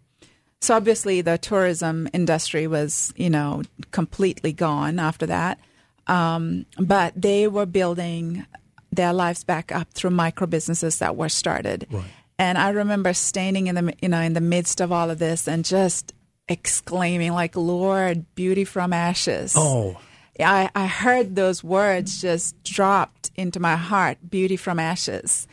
So 0.60 0.74
obviously 0.74 1.20
the 1.20 1.38
tourism 1.38 2.08
industry 2.12 2.66
was, 2.66 3.14
you 3.16 3.30
know, 3.30 3.62
completely 3.92 4.52
gone 4.52 4.98
after 4.98 5.24
that. 5.26 5.60
Um, 6.08 6.66
but 6.76 7.12
they 7.14 7.46
were 7.46 7.64
building 7.64 8.44
their 8.90 9.12
lives 9.12 9.44
back 9.44 9.70
up 9.70 9.92
through 9.92 10.10
micro 10.10 10.48
businesses 10.48 10.98
that 10.98 11.14
were 11.14 11.28
started. 11.28 11.86
Right. 11.92 12.04
And 12.40 12.58
I 12.58 12.70
remember 12.70 13.14
standing 13.14 13.68
in 13.68 13.76
the 13.76 13.94
you 14.02 14.08
know 14.08 14.20
in 14.20 14.32
the 14.32 14.40
midst 14.40 14.80
of 14.80 14.90
all 14.90 15.10
of 15.10 15.20
this 15.20 15.46
and 15.46 15.64
just 15.64 16.12
exclaiming 16.48 17.32
like, 17.34 17.54
"Lord, 17.54 18.24
beauty 18.34 18.64
from 18.64 18.92
ashes." 18.92 19.54
Oh, 19.56 20.00
I, 20.42 20.70
I 20.74 20.86
heard 20.86 21.36
those 21.36 21.62
words 21.64 22.20
just 22.20 22.62
dropped 22.64 23.30
into 23.36 23.60
my 23.60 23.76
heart, 23.76 24.18
beauty 24.30 24.56
from 24.56 24.78
ashes. 24.78 25.46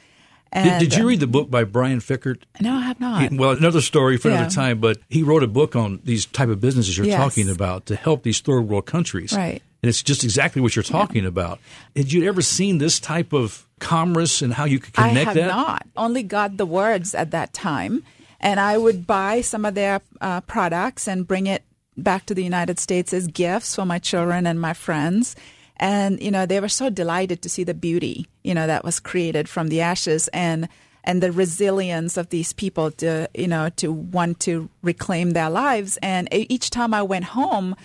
Did, 0.54 0.80
did, 0.80 0.96
you 0.96 1.08
read 1.08 1.20
the 1.20 1.28
book 1.28 1.52
by 1.52 1.66
Brian 1.66 2.00
Fikkert? 2.00 2.44
No, 2.62 2.74
I 2.76 2.82
have 2.82 3.00
not. 3.00 3.32
He, 3.32 3.38
well, 3.38 3.52
another 3.52 3.82
story 3.82 4.18
for 4.18 4.30
another 4.30 4.44
Yeah. 4.46 4.50
time, 4.50 4.80
but 4.80 4.98
he 5.10 5.22
wrote 5.22 5.44
a 5.44 5.48
book 5.48 5.76
on 5.76 6.00
these 6.06 6.26
type 6.26 6.48
of 6.50 6.62
businesses 6.62 6.98
you're 6.98 7.06
Yes. 7.06 7.18
talking 7.18 7.50
about 7.50 7.86
to 7.88 7.96
help 7.96 8.24
these 8.24 8.40
third 8.40 8.62
world 8.62 8.86
countries. 8.86 9.34
Right. 9.34 9.62
And 9.84 9.90
it's 9.90 10.02
just 10.02 10.24
exactly 10.24 10.62
what 10.62 10.76
you're 10.76 10.84
talking 10.84 11.26
about. 11.26 11.60
Had 11.96 12.12
you 12.12 12.28
ever 12.28 12.42
seen 12.42 12.78
this 12.78 13.00
type 13.00 13.34
of 13.34 13.68
commerce 13.80 14.42
and 14.42 14.54
how 14.54 14.64
you 14.66 14.80
could 14.80 14.94
I 14.98 15.10
connect 15.10 15.26
have 15.26 15.36
that? 15.36 15.48
not. 15.48 15.86
Only 15.96 16.24
got 16.24 16.58
the 16.58 16.66
words 16.66 17.14
at 17.14 17.32
that 17.32 17.54
time, 17.54 18.04
and 18.40 18.60
I 18.60 18.78
would 18.78 19.06
buy 19.06 19.42
some 19.42 19.66
of 19.66 19.76
their 19.76 20.02
uh, 20.22 20.42
products 20.42 21.08
and 21.08 21.28
bring 21.28 21.46
it 21.46 21.64
back 21.98 22.26
to 22.28 22.36
the 22.36 22.44
United 22.44 22.80
States 22.80 23.14
as 23.14 23.28
gifts 23.28 23.76
for 23.76 23.86
my 23.86 24.00
children 24.00 24.48
and 24.48 24.62
my 24.62 24.74
friends. 24.74 25.36
And 25.78 26.22
you 26.22 26.32
know, 26.32 26.46
they 26.46 26.60
were 26.60 26.70
so 26.70 26.90
delighted 26.90 27.42
to 27.42 27.50
see 27.50 27.64
the 27.64 27.74
beauty, 27.74 28.28
you 28.44 28.54
know, 28.54 28.68
that 28.68 28.84
was 28.84 29.00
created 29.00 29.50
from 29.50 29.68
the 29.70 29.82
ashes 29.82 30.28
and 30.30 30.68
and 31.04 31.24
the 31.24 31.32
resilience 31.32 32.18
of 32.18 32.30
these 32.30 32.52
people 32.52 32.92
to 32.92 33.30
you 33.34 33.48
know 33.48 33.70
to 33.78 33.92
want 33.92 34.40
to 34.42 34.70
reclaim 34.82 35.32
their 35.32 35.50
lives. 35.50 35.98
And 36.02 36.28
each 36.32 36.70
time 36.70 36.94
I 36.94 37.02
went 37.04 37.26
home, 37.26 37.76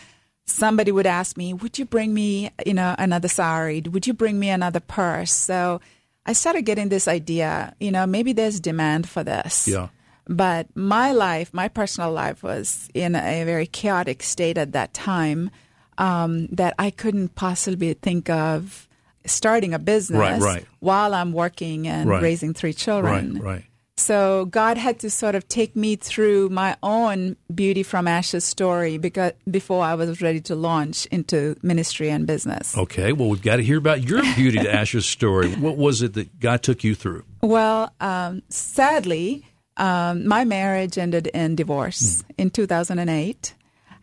somebody 0.47 0.90
would 0.90 1.07
ask 1.07 1.37
me, 1.37 1.52
"Would 1.54 1.78
you 1.78 1.85
bring 1.85 2.14
me, 2.14 2.50
you 2.66 2.75
know, 2.75 2.95
another 2.99 3.28
sari? 3.28 3.81
Would 3.81 4.07
you 4.07 4.14
bring 4.14 4.38
me 4.38 4.49
another 4.49 4.81
purse?" 4.81 5.33
So 5.33 5.81
I 6.25 6.33
started 6.33 6.62
getting 6.62 6.88
this 6.88 7.09
idea, 7.09 7.75
you 7.78 7.90
know, 7.90 8.07
maybe 8.07 8.33
there's 8.33 8.61
demand 8.61 9.09
for 9.09 9.25
this. 9.25 9.66
Yeah. 9.69 9.88
But 10.29 10.69
my 10.76 11.12
life, 11.12 11.52
my 11.52 11.69
personal 11.69 12.12
life, 12.12 12.43
was 12.43 12.88
in 12.95 13.14
a 13.14 13.45
very 13.45 13.67
chaotic 13.67 14.23
state 14.23 14.57
at 14.59 14.73
that 14.73 14.95
time 14.95 15.50
um, 15.99 16.47
that 16.49 16.75
I 16.79 16.91
couldn't 16.91 17.35
possibly 17.35 17.95
think 17.95 18.31
of 18.31 18.88
starting 19.26 19.75
a 19.75 19.79
business 19.79 20.19
Right, 20.19 20.41
right. 20.41 20.67
while 20.81 21.14
I'm 21.14 21.33
working 21.33 21.87
and 21.87 22.09
Right. 22.09 22.23
raising 22.23 22.55
three 22.55 22.73
children. 22.73 23.35
Right, 23.35 23.43
right. 23.43 23.64
So 23.99 24.47
God 24.47 24.79
had 24.79 24.99
to 25.00 25.11
sort 25.11 25.35
of 25.37 25.47
take 25.49 25.76
me 25.76 25.95
through 25.97 26.49
my 26.49 26.76
own 26.83 27.37
beauty 27.55 27.83
from 27.85 28.09
ashes 28.09 28.43
story 28.43 28.97
because 28.99 29.33
before 29.49 29.85
I 29.85 29.95
was 29.95 30.21
ready 30.23 30.41
to 30.43 30.55
launch 30.57 31.07
into 31.07 31.57
ministry 31.62 32.11
and 32.11 32.26
business. 32.26 32.76
Okay, 32.76 33.12
well, 33.12 33.29
we've 33.29 33.43
got 33.43 33.57
to 33.57 33.62
hear 33.62 33.79
about 33.79 34.02
your 34.02 34.23
beauty 34.35 34.59
to 34.59 34.75
ashes 34.75 35.05
story. 35.07 35.52
What 35.52 35.76
was 35.76 36.00
it 36.02 36.14
that 36.14 36.41
God 36.41 36.62
took 36.62 36.83
you 36.83 36.95
through? 36.97 37.25
Well, 37.43 37.93
um, 38.00 38.43
sadly, 38.49 39.47
um, 39.76 40.26
my 40.26 40.45
marriage 40.45 40.99
ended 40.99 41.26
in 41.29 41.57
divorce 41.57 42.25
in 42.37 42.50
2008. 42.50 43.55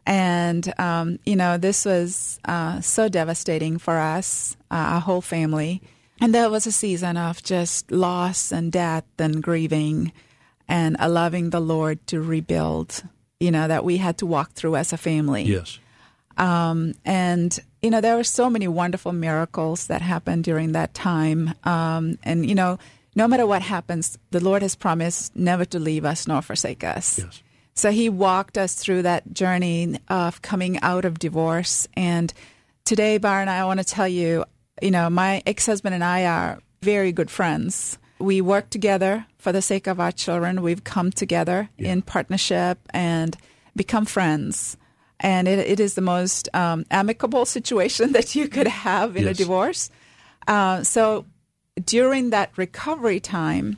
And, 0.06 0.74
um, 0.80 1.20
you 1.26 1.36
know, 1.36 1.58
this 1.58 1.86
was 1.86 2.40
uh, 2.46 2.82
so 2.82 3.10
devastating 3.10 3.78
for 3.78 3.98
us, 3.98 4.58
uh, 4.72 4.76
our 4.76 5.02
whole 5.02 5.22
family. 5.22 5.82
And 6.20 6.34
there 6.34 6.50
was 6.50 6.66
a 6.66 6.72
season 6.72 7.16
of 7.16 7.44
just 7.44 7.92
loss 7.92 8.52
and 8.52 8.72
death 8.72 9.06
and 9.20 9.42
grieving 9.44 10.12
and 10.68 10.96
allowing 11.00 11.52
the 11.52 11.60
Lord 11.60 12.06
to 12.08 12.22
rebuild, 12.22 13.04
you 13.40 13.52
know, 13.52 13.68
that 13.68 13.84
we 13.84 13.98
had 13.98 14.18
to 14.20 14.26
walk 14.26 14.54
through 14.54 14.76
as 14.76 14.92
a 14.92 14.98
family. 14.98 15.44
Yes. 15.44 15.80
Um, 16.40 16.94
and 17.04 17.60
you 17.82 17.90
know 17.90 18.00
there 18.00 18.16
were 18.16 18.24
so 18.24 18.50
many 18.50 18.68
wonderful 18.68 19.12
miracles 19.12 19.88
that 19.88 20.02
happened 20.02 20.46
during 20.46 20.72
that 20.72 20.94
time. 20.94 21.54
Um, 21.66 22.18
and 22.24 22.48
you 22.48 22.56
know, 22.56 22.80
no 23.20 23.28
matter 23.28 23.46
what 23.46 23.62
happens, 23.62 24.18
the 24.32 24.40
Lord 24.40 24.62
has 24.62 24.76
promised 24.76 25.36
never 25.36 25.66
to 25.66 25.78
leave 25.78 26.06
us 26.06 26.26
nor 26.26 26.42
forsake 26.42 26.86
us. 26.86 27.20
Yes. 27.20 27.44
So 27.76 27.92
He 27.92 28.08
walked 28.08 28.58
us 28.58 28.76
through 28.76 29.02
that 29.02 29.34
journey 29.34 30.00
of 30.08 30.42
coming 30.42 30.80
out 30.80 31.04
of 31.04 31.20
divorce. 31.20 31.86
And 31.96 32.34
today, 32.86 33.18
Byron, 33.18 33.50
I 33.50 33.60
I 33.60 33.66
want 33.66 33.82
to 33.82 33.84
tell 33.84 34.08
you, 34.08 34.46
you 34.82 34.92
know, 34.92 35.10
my 35.10 35.44
ex-husband 35.46 35.94
and 35.94 36.04
I 36.04 36.26
are 36.26 36.60
very 36.82 37.12
good 37.12 37.30
friends. 37.30 38.00
We 38.20 38.40
work 38.40 38.70
together 38.70 39.26
for 39.38 39.52
the 39.52 39.62
sake 39.62 39.88
of 39.88 40.00
our 40.00 40.14
children. 40.14 40.62
We've 40.62 40.84
come 40.84 41.12
together 41.12 41.70
in 41.78 42.02
partnership 42.02 42.80
and 42.92 43.36
become 43.76 44.06
friends. 44.06 44.78
And 45.20 45.46
it, 45.48 45.60
it 45.60 45.80
is 45.82 45.96
the 45.96 46.02
most 46.02 46.48
um, 46.54 46.86
amicable 46.90 47.46
situation 47.58 48.14
that 48.14 48.34
you 48.34 48.48
could 48.48 48.68
have 48.68 49.18
in 49.18 49.28
a 49.28 49.34
divorce. 49.34 49.90
Uh, 50.48 50.84
so 50.84 51.26
during 51.86 52.30
that 52.32 52.52
recovery 52.58 53.20
time, 53.20 53.78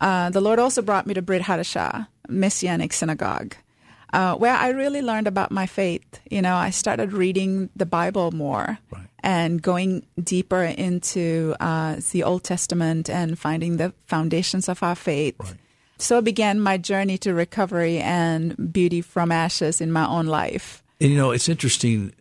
uh, 0.00 0.30
the 0.30 0.40
Lord 0.40 0.58
also 0.58 0.82
brought 0.82 1.06
me 1.06 1.14
to 1.14 1.22
Brit 1.22 1.42
Hadashah 1.42 2.06
Messianic 2.28 2.92
Synagogue, 2.92 3.54
uh, 4.12 4.34
where 4.36 4.54
I 4.54 4.68
really 4.70 5.02
learned 5.02 5.26
about 5.26 5.50
my 5.50 5.66
faith. 5.66 6.20
You 6.30 6.42
know, 6.42 6.54
I 6.56 6.70
started 6.70 7.12
reading 7.12 7.70
the 7.76 7.86
Bible 7.86 8.30
more 8.32 8.78
Right. 8.90 9.06
and 9.22 9.60
going 9.60 10.06
deeper 10.22 10.62
into 10.62 11.54
uh, 11.60 11.96
the 12.12 12.22
Old 12.22 12.44
Testament 12.44 13.10
and 13.10 13.38
finding 13.38 13.76
the 13.76 13.92
foundations 14.06 14.68
of 14.68 14.82
our 14.82 14.94
faith. 14.94 15.34
Right. 15.38 15.54
So 15.98 16.22
began 16.22 16.60
my 16.60 16.78
journey 16.78 17.18
to 17.18 17.34
recovery 17.34 17.98
and 17.98 18.72
beauty 18.72 19.02
from 19.02 19.30
ashes 19.30 19.80
in 19.82 19.92
my 19.92 20.06
own 20.06 20.26
life. 20.26 20.82
And 21.00 21.10
you 21.10 21.16
know, 21.16 21.30
it's 21.30 21.48
interesting, 21.48 22.12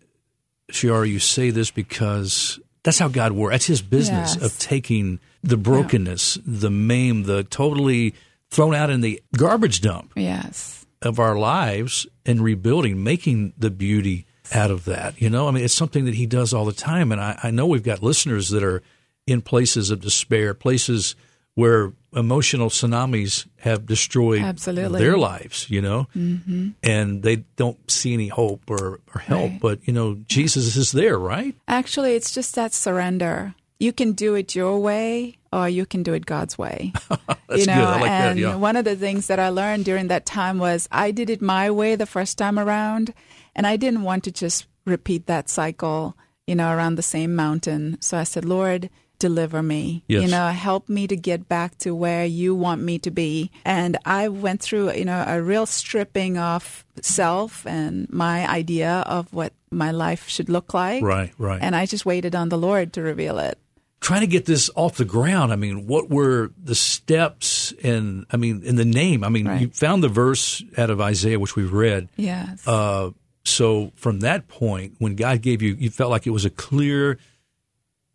Shiara, 0.71 1.07
you 1.07 1.19
say 1.19 1.49
this 1.49 1.71
because 1.71 2.59
that's 2.89 2.97
how 2.99 3.07
God 3.07 3.33
works. 3.33 3.53
That's 3.53 3.65
his 3.67 3.81
business 3.83 4.35
Yes. 4.35 4.43
of 4.43 4.57
taking 4.57 5.19
the 5.43 5.57
brokenness, 5.57 6.39
the 6.45 6.71
maim, 6.71 7.23
the 7.23 7.43
totally 7.43 8.15
thrown 8.49 8.73
out 8.73 8.89
in 8.89 9.01
the 9.01 9.21
garbage 9.37 9.81
dump 9.81 10.11
Yes. 10.15 10.87
of 11.03 11.19
our 11.19 11.37
lives 11.37 12.07
and 12.25 12.41
rebuilding, 12.41 13.03
making 13.03 13.53
the 13.57 13.69
beauty 13.69 14.25
out 14.51 14.71
of 14.71 14.85
that. 14.85 15.21
You 15.21 15.29
know, 15.29 15.47
I 15.47 15.51
mean, 15.51 15.63
it's 15.63 15.75
something 15.75 16.05
that 16.05 16.15
he 16.15 16.25
does 16.25 16.51
all 16.51 16.65
the 16.65 16.73
time. 16.73 17.11
And 17.11 17.21
I, 17.21 17.39
I 17.43 17.51
know 17.51 17.67
we've 17.67 17.83
got 17.83 18.01
listeners 18.01 18.49
that 18.49 18.63
are 18.63 18.81
in 19.27 19.41
places 19.41 19.91
of 19.91 20.01
despair, 20.01 20.55
places 20.55 21.15
where 21.55 21.93
emotional 22.15 22.69
tsunamis 22.69 23.45
have 23.57 23.85
destroyed 23.85 24.41
Absolutely. 24.41 24.99
their 24.99 25.17
lives, 25.17 25.69
you 25.69 25.81
know, 25.81 26.07
mm-hmm. 26.15 26.69
and 26.81 27.21
they 27.23 27.37
don't 27.55 27.77
see 27.91 28.13
any 28.13 28.27
hope 28.27 28.69
or, 28.69 28.99
or 29.13 29.21
help. 29.21 29.51
Right. 29.51 29.59
But, 29.61 29.87
you 29.87 29.93
know, 29.93 30.15
Jesus 30.27 30.75
is 30.75 30.91
there, 30.91 31.17
right? 31.19 31.55
Actually, 31.67 32.15
it's 32.15 32.31
just 32.31 32.55
that 32.55 32.73
surrender. 32.73 33.53
You 33.79 33.93
can 33.93 34.13
do 34.13 34.35
it 34.35 34.55
your 34.55 34.79
way 34.79 35.37
or 35.53 35.69
you 35.69 35.85
can 35.85 36.03
do 36.03 36.13
it 36.13 36.25
God's 36.25 36.57
way. 36.57 36.93
That's 37.47 37.61
you 37.61 37.65
know, 37.67 37.75
good. 37.75 37.83
I 37.83 37.91
like 37.93 38.03
that. 38.05 38.31
and 38.31 38.39
Yeah. 38.39 38.55
one 38.55 38.75
of 38.75 38.85
the 38.85 38.95
things 38.95 39.27
that 39.27 39.39
I 39.39 39.49
learned 39.49 39.85
during 39.85 40.07
that 40.07 40.25
time 40.25 40.59
was 40.59 40.87
I 40.91 41.11
did 41.11 41.29
it 41.29 41.41
my 41.41 41.71
way 41.71 41.95
the 41.95 42.05
first 42.05 42.37
time 42.37 42.59
around, 42.59 43.13
and 43.55 43.65
I 43.65 43.77
didn't 43.77 44.03
want 44.03 44.23
to 44.25 44.31
just 44.31 44.67
repeat 44.85 45.27
that 45.27 45.49
cycle, 45.49 46.15
you 46.45 46.55
know, 46.55 46.71
around 46.71 46.95
the 46.95 47.01
same 47.01 47.35
mountain. 47.35 47.97
So 48.01 48.17
I 48.17 48.23
said, 48.23 48.45
Lord, 48.45 48.89
deliver 49.19 49.61
me. 49.61 50.03
Yes. 50.07 50.23
You 50.23 50.29
know, 50.29 50.47
help 50.47 50.89
me 50.89 51.05
to 51.07 51.15
get 51.15 51.47
back 51.47 51.77
to 51.79 51.93
where 51.93 52.25
you 52.25 52.55
want 52.55 52.81
me 52.81 52.97
to 52.99 53.11
be. 53.11 53.51
And 53.65 53.97
I 54.05 54.29
went 54.29 54.61
through, 54.61 54.93
you 54.93 55.05
know, 55.05 55.23
a 55.27 55.41
real 55.41 55.65
stripping 55.65 56.37
of 56.37 56.83
self 57.01 57.65
and 57.67 58.09
my 58.09 58.49
idea 58.49 59.03
of 59.05 59.31
what 59.33 59.53
my 59.71 59.91
life 59.91 60.27
should 60.27 60.49
look 60.49 60.73
like. 60.73 61.03
Right, 61.03 61.31
right. 61.37 61.59
And 61.61 61.75
I 61.75 61.85
just 61.85 62.05
waited 62.05 62.33
on 62.35 62.49
the 62.49 62.57
Lord 62.57 62.93
to 62.93 63.01
reveal 63.01 63.37
it. 63.39 63.57
trying 64.01 64.21
to 64.21 64.27
get 64.27 64.45
this 64.45 64.69
off 64.75 64.95
the 64.95 65.03
ground. 65.05 65.51
I 65.51 65.57
mean, 65.57 65.85
what 65.85 66.09
were 66.09 66.51
the 66.63 66.73
steps 66.73 67.73
and 67.83 68.25
I 68.31 68.37
mean, 68.37 68.63
in 68.63 68.75
the 68.77 68.85
name? 68.85 69.23
I 69.25 69.29
mean, 69.29 69.45
Right. 69.47 69.61
you 69.61 69.69
found 69.69 70.01
the 70.03 70.07
verse 70.07 70.63
out 70.77 70.89
of 70.89 71.01
Isaiah, 71.01 71.37
which 71.37 71.55
we've 71.57 71.73
read. 71.73 72.07
Yes. 72.15 72.65
Uh, 72.65 73.11
so 73.43 73.91
from 73.95 74.21
that 74.21 74.47
point, 74.47 74.95
when 74.99 75.15
God 75.15 75.41
gave 75.41 75.61
you, 75.61 75.75
you 75.77 75.89
felt 75.89 76.11
like 76.11 76.25
it 76.25 76.31
was 76.31 76.45
a 76.45 76.49
clear 76.49 77.17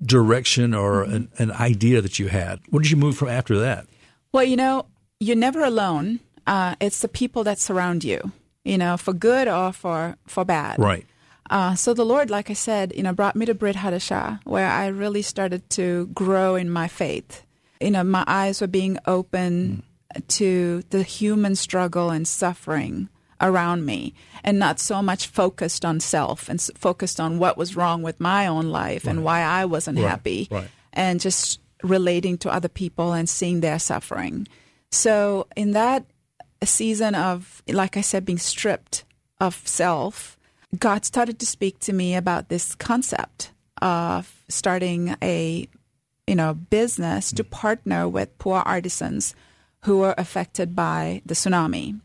direction 0.06 0.74
or 0.74 1.04
Mm-hmm. 1.04 1.14
an, 1.14 1.28
an 1.38 1.52
idea 1.52 2.00
that 2.00 2.18
you 2.18 2.28
had. 2.28 2.60
What 2.70 2.82
did 2.82 2.90
you 2.90 2.96
move 2.96 3.16
from 3.16 3.28
after 3.28 3.58
that? 3.60 3.86
Well, 4.32 4.44
you 4.44 4.56
know, 4.56 4.86
you're 5.20 5.36
never 5.36 5.62
alone. 5.62 6.20
Uh, 6.46 6.74
it's 6.80 7.00
the 7.00 7.08
people 7.08 7.44
that 7.44 7.58
surround 7.58 8.04
you, 8.04 8.32
you 8.64 8.76
know, 8.78 8.96
for 8.96 9.12
good 9.12 9.48
or 9.48 9.72
for 9.72 10.16
for 10.26 10.44
bad. 10.44 10.78
Right. 10.78 11.06
Uh, 11.50 11.74
so 11.74 11.92
the 11.94 12.04
Lord, 12.06 12.30
like 12.30 12.50
I 12.50 12.54
said, 12.54 12.92
you 12.96 13.02
know, 13.02 13.12
brought 13.12 13.36
me 13.36 13.46
to 13.46 13.54
Brit 13.54 13.76
Hadashah, 13.76 14.40
where 14.44 14.68
I 14.68 14.86
really 14.88 15.22
started 15.22 15.68
to 15.70 16.06
grow 16.14 16.54
in 16.56 16.70
my 16.70 16.88
faith. 16.88 17.44
You 17.80 17.90
know, 17.90 18.04
my 18.04 18.24
eyes 18.26 18.60
were 18.60 18.66
being 18.66 18.98
open 19.06 19.82
to 20.28 20.82
the 20.90 21.02
human 21.02 21.54
struggle 21.56 22.10
and 22.10 22.26
suffering 22.26 23.08
around 23.40 23.84
me, 23.84 24.14
and 24.42 24.58
not 24.58 24.78
so 24.78 25.02
much 25.02 25.26
focused 25.26 25.84
on 25.84 26.00
self 26.00 26.48
and 26.48 26.58
s- 26.58 26.70
focused 26.74 27.20
on 27.20 27.38
what 27.38 27.56
was 27.56 27.76
wrong 27.76 28.02
with 28.02 28.20
my 28.20 28.46
own 28.46 28.68
life 28.70 29.06
and 29.06 29.24
why 29.24 29.40
I 29.40 29.64
wasn't 29.64 29.98
Right, 29.98 30.08
happy, 30.08 30.48
right. 30.50 30.68
and 30.92 31.20
just 31.20 31.60
relating 31.82 32.38
to 32.38 32.50
other 32.52 32.68
people 32.68 33.12
and 33.12 33.28
seeing 33.28 33.60
their 33.60 33.78
suffering. 33.78 34.46
So 34.90 35.46
in 35.56 35.72
that 35.72 36.06
season 36.62 37.14
of, 37.14 37.62
like 37.68 37.96
I 37.96 38.00
said, 38.00 38.24
being 38.24 38.38
stripped 38.38 39.04
of 39.40 39.60
self, 39.64 40.38
God 40.78 41.04
started 41.04 41.38
to 41.40 41.46
speak 41.46 41.78
to 41.80 41.92
me 41.92 42.14
about 42.14 42.48
this 42.48 42.74
concept 42.74 43.50
of 43.82 44.42
starting 44.48 45.16
a 45.22 45.68
you 46.26 46.34
know, 46.34 46.54
business 46.54 47.32
to 47.32 47.44
mm. 47.44 47.50
partner 47.50 48.08
with 48.08 48.38
poor 48.38 48.62
artisans 48.64 49.34
who 49.82 49.98
were 49.98 50.14
affected 50.16 50.74
by 50.74 51.20
the 51.26 51.34
tsunami. 51.34 52.00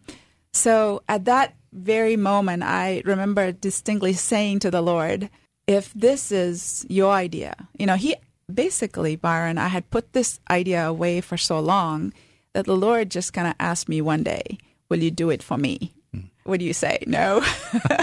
So 0.53 1.03
at 1.07 1.25
that 1.25 1.55
very 1.71 2.15
moment, 2.15 2.63
I 2.63 3.01
remember 3.05 3.51
distinctly 3.51 4.13
saying 4.13 4.59
to 4.59 4.71
the 4.71 4.81
Lord, 4.81 5.29
if 5.67 5.93
this 5.93 6.31
is 6.31 6.85
your 6.89 7.11
idea, 7.11 7.55
you 7.77 7.85
know, 7.85 7.95
he 7.95 8.15
basically, 8.51 9.15
Byron, 9.15 9.57
I 9.57 9.67
had 9.67 9.89
put 9.89 10.13
this 10.13 10.39
idea 10.49 10.87
away 10.87 11.21
for 11.21 11.37
so 11.37 11.59
long 11.59 12.13
that 12.53 12.65
the 12.65 12.75
Lord 12.75 13.11
just 13.11 13.33
kind 13.33 13.47
of 13.47 13.53
asked 13.59 13.89
me 13.89 14.01
one 14.01 14.23
day, 14.23 14.57
Will 14.89 15.03
you 15.03 15.11
do 15.11 15.29
it 15.29 15.43
for 15.43 15.55
me? 15.57 15.93
Hmm. 16.11 16.21
What 16.43 16.59
do 16.59 16.65
you 16.65 16.73
say? 16.73 17.03
No. 17.05 17.45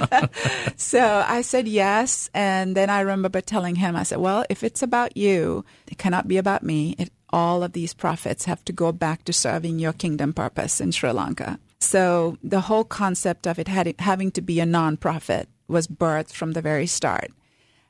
so 0.76 1.25
I 1.26 1.43
said 1.43 1.67
yes. 1.67 2.31
And 2.33 2.76
then 2.76 2.91
I 2.91 3.00
remember 3.00 3.41
telling 3.41 3.75
him, 3.75 3.97
I 3.97 4.05
said, 4.05 4.19
Well, 4.19 4.45
if 4.49 4.62
it's 4.62 4.83
about 4.83 5.17
you, 5.17 5.65
it 5.91 5.99
cannot 5.99 6.29
be 6.29 6.37
about 6.37 6.62
me. 6.62 6.95
It, 6.97 7.11
all 7.31 7.65
of 7.65 7.73
these 7.73 7.93
profits 7.93 8.45
have 8.45 8.65
to 8.67 8.73
go 8.73 8.93
back 8.93 9.25
to 9.25 9.33
serving 9.33 9.81
your 9.81 9.93
kingdom 9.93 10.33
purpose 10.33 10.81
in 10.81 10.93
Sri 10.93 11.11
Lanka. 11.11 11.59
So 11.80 12.38
the 12.42 12.62
whole 12.62 12.85
concept 12.85 13.47
of 13.47 13.59
it 13.59 13.68
had, 13.68 13.95
having 13.99 14.30
to 14.33 14.40
be 14.40 14.61
a 14.61 14.64
nonprofit 14.64 15.47
was 15.68 15.87
birthed 15.87 16.33
from 16.33 16.52
the 16.52 16.62
very 16.62 16.87
start. 16.87 17.30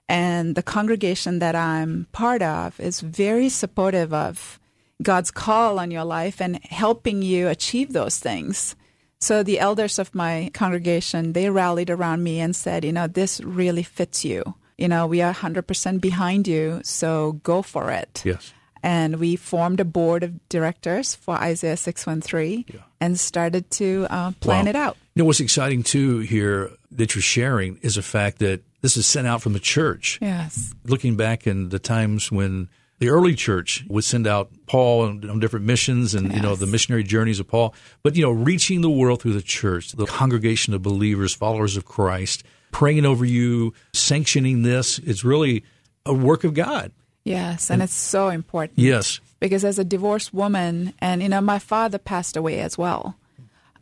And 0.09 0.55
the 0.55 0.63
congregation 0.63 1.41
that 1.41 1.57
I'm 1.57 2.07
part 2.13 2.43
of 2.43 2.79
is 2.79 3.01
very 3.01 3.49
supportive 3.49 4.13
of 4.15 4.61
God's 5.03 5.31
call 5.31 5.79
on 5.79 5.91
your 5.91 6.05
life 6.05 6.41
and 6.41 6.63
helping 6.65 7.23
you 7.23 7.49
achieve 7.49 7.93
those 7.93 8.19
things. 8.19 8.77
So 9.19 9.43
the 9.43 9.59
elders 9.59 9.99
of 9.99 10.15
my 10.15 10.51
congregation, 10.55 11.33
they 11.33 11.51
rallied 11.51 11.91
around 11.91 12.23
me 12.23 12.41
and 12.41 12.55
said, 12.55 12.85
you 12.85 12.93
know, 12.93 13.07
this 13.07 13.41
really 13.41 13.83
fits 13.83 14.25
you. 14.25 14.55
You 14.79 14.89
know, 14.89 15.07
we 15.07 15.23
are 15.23 15.33
100% 15.33 16.01
behind 16.01 16.47
you, 16.47 16.81
so 16.85 17.33
go 17.43 17.63
for 17.63 17.91
it. 17.91 18.23
Yes. 18.25 18.53
And 18.87 19.17
we 19.17 19.35
formed 19.35 19.81
a 19.81 19.85
board 19.85 20.23
of 20.23 20.49
directors 20.49 21.17
for 21.17 21.35
Isaiah 21.35 21.77
613 21.77 22.67
yeah. 22.69 22.81
and 23.01 23.19
started 23.19 23.69
to 23.73 24.07
uh, 24.09 24.31
plan 24.39 24.67
wow. 24.67 24.71
it 24.71 24.77
out. 24.77 24.97
You 25.17 25.23
know, 25.23 25.27
what's 25.27 25.41
exciting 25.41 25.83
too 25.83 26.21
here 26.21 26.71
that 26.93 27.17
you're 27.17 27.23
sharing 27.23 27.79
is 27.79 27.97
the 27.97 28.03
fact 28.03 28.39
that 28.39 28.63
this 28.83 28.97
is 28.97 29.05
sent 29.05 29.27
out 29.27 29.43
from 29.43 29.55
the 29.55 29.59
church. 29.59 30.21
Yes. 30.23 30.73
Looking 30.85 31.17
back 31.17 31.49
in 31.49 31.71
the 31.71 31.81
times 31.81 32.31
when 32.31 32.69
the 33.01 33.09
early 33.09 33.35
church 33.35 33.85
would 33.89 34.05
send 34.05 34.29
out 34.29 34.53
Paul 34.67 35.03
on, 35.03 35.41
different 35.41 35.67
missions 35.67 36.15
and, 36.15 36.29
yes. 36.29 36.37
you 36.37 36.43
know, 36.43 36.55
the 36.55 36.67
missionary 36.67 37.03
journeys 37.03 37.41
of 37.41 37.49
Paul. 37.49 37.75
But, 38.05 38.15
you 38.15 38.23
know, 38.23 38.31
reaching 38.31 38.83
the 38.83 38.91
world 38.91 39.21
through 39.21 39.33
the 39.33 39.43
church, 39.43 39.91
the 39.93 40.07
congregation 40.07 40.75
of 40.75 40.83
believers, 40.83 41.35
followers 41.35 41.77
of 41.77 41.87
Christ, 41.87 42.45
praying 42.71 43.05
over 43.05 43.25
you, 43.25 43.75
sanctioning 43.93 44.63
this, 44.63 45.01
it's 45.01 45.25
really 45.25 45.65
a 46.05 46.15
work 46.15 46.45
of 46.45 46.55
God. 46.55 46.93
Yes, 47.27 47.71
and, 47.71 47.83
and 47.83 47.89
it's 47.89 47.95
so 47.95 48.29
important. 48.29 48.79
Yes. 48.79 49.21
Because 49.41 49.65
as 49.65 49.79
a 49.79 49.85
divorced 49.85 50.33
woman, 50.33 50.95
and, 51.01 51.23
you 51.23 51.29
know, 51.29 51.41
my 51.41 51.59
father 51.59 51.99
passed 51.99 52.37
away 52.37 52.61
as 52.61 52.79
well. 52.79 53.17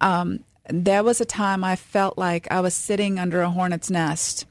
Um, 0.00 0.40
there 0.68 1.04
was 1.04 1.20
a 1.20 1.26
time 1.26 1.62
I 1.62 1.76
felt 1.76 2.16
like 2.16 2.50
I 2.50 2.60
was 2.60 2.74
sitting 2.74 3.18
under 3.18 3.42
a 3.42 3.50
hornet's 3.50 3.90
nest 3.90 4.46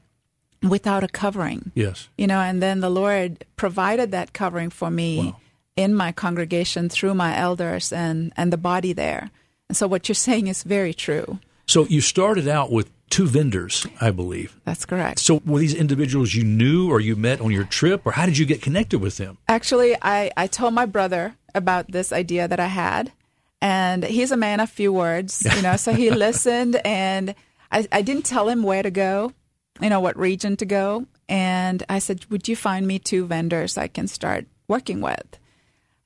without 0.62 1.04
a 1.04 1.08
covering. 1.08 1.72
Yes. 1.74 2.08
You 2.16 2.26
know, 2.26 2.38
and 2.38 2.62
then 2.62 2.80
the 2.80 2.88
Lord 2.88 3.44
provided 3.56 4.12
that 4.12 4.32
covering 4.32 4.70
for 4.70 4.90
me 4.90 5.26
wow. 5.26 5.36
in 5.76 5.94
my 5.94 6.12
congregation 6.12 6.88
through 6.88 7.14
my 7.14 7.36
elders 7.36 7.92
and, 7.92 8.32
and 8.36 8.52
the 8.52 8.56
body 8.56 8.92
there. 8.92 9.30
And 9.68 9.76
so 9.76 9.86
what 9.88 10.08
you're 10.08 10.14
saying 10.14 10.46
is 10.46 10.62
very 10.62 10.94
true. 10.94 11.40
So 11.66 11.84
you 11.86 12.00
started 12.00 12.46
out 12.46 12.70
with 12.70 12.90
two 13.10 13.26
vendors, 13.26 13.86
I 14.00 14.10
believe. 14.10 14.60
That's 14.64 14.84
correct. 14.84 15.18
So 15.20 15.42
were 15.44 15.58
these 15.58 15.74
individuals 15.74 16.34
you 16.34 16.44
knew 16.44 16.90
or 16.90 17.00
you 17.00 17.16
met 17.16 17.40
on 17.40 17.50
your 17.50 17.64
trip, 17.64 18.02
or 18.04 18.12
how 18.12 18.26
did 18.26 18.38
you 18.38 18.46
get 18.46 18.62
connected 18.62 19.00
with 19.00 19.16
them? 19.16 19.38
Actually, 19.48 19.96
I, 20.02 20.30
I 20.36 20.46
told 20.46 20.74
my 20.74 20.86
brother 20.86 21.36
about 21.54 21.90
this 21.90 22.12
idea 22.12 22.48
that 22.48 22.60
I 22.60 22.66
had, 22.66 23.12
and 23.60 24.04
he's 24.04 24.32
a 24.32 24.36
man 24.36 24.60
of 24.60 24.70
few 24.70 24.92
words, 24.92 25.46
you 25.56 25.62
know, 25.62 25.76
so 25.76 25.92
he 25.92 26.10
listened, 26.26 26.80
and 26.84 27.34
I, 27.70 27.86
I 27.92 28.02
didn't 28.02 28.24
tell 28.24 28.48
him 28.48 28.62
where 28.62 28.82
to 28.82 28.90
go 28.90 29.32
you 29.80 29.90
know, 29.90 30.00
what 30.00 30.16
region 30.16 30.56
to 30.58 30.66
go. 30.66 31.06
And 31.28 31.82
I 31.88 31.98
said, 31.98 32.26
Would 32.30 32.48
you 32.48 32.56
find 32.56 32.86
me 32.86 32.98
two 32.98 33.26
vendors 33.26 33.78
I 33.78 33.88
can 33.88 34.06
start 34.06 34.46
working 34.68 35.00
with? 35.00 35.38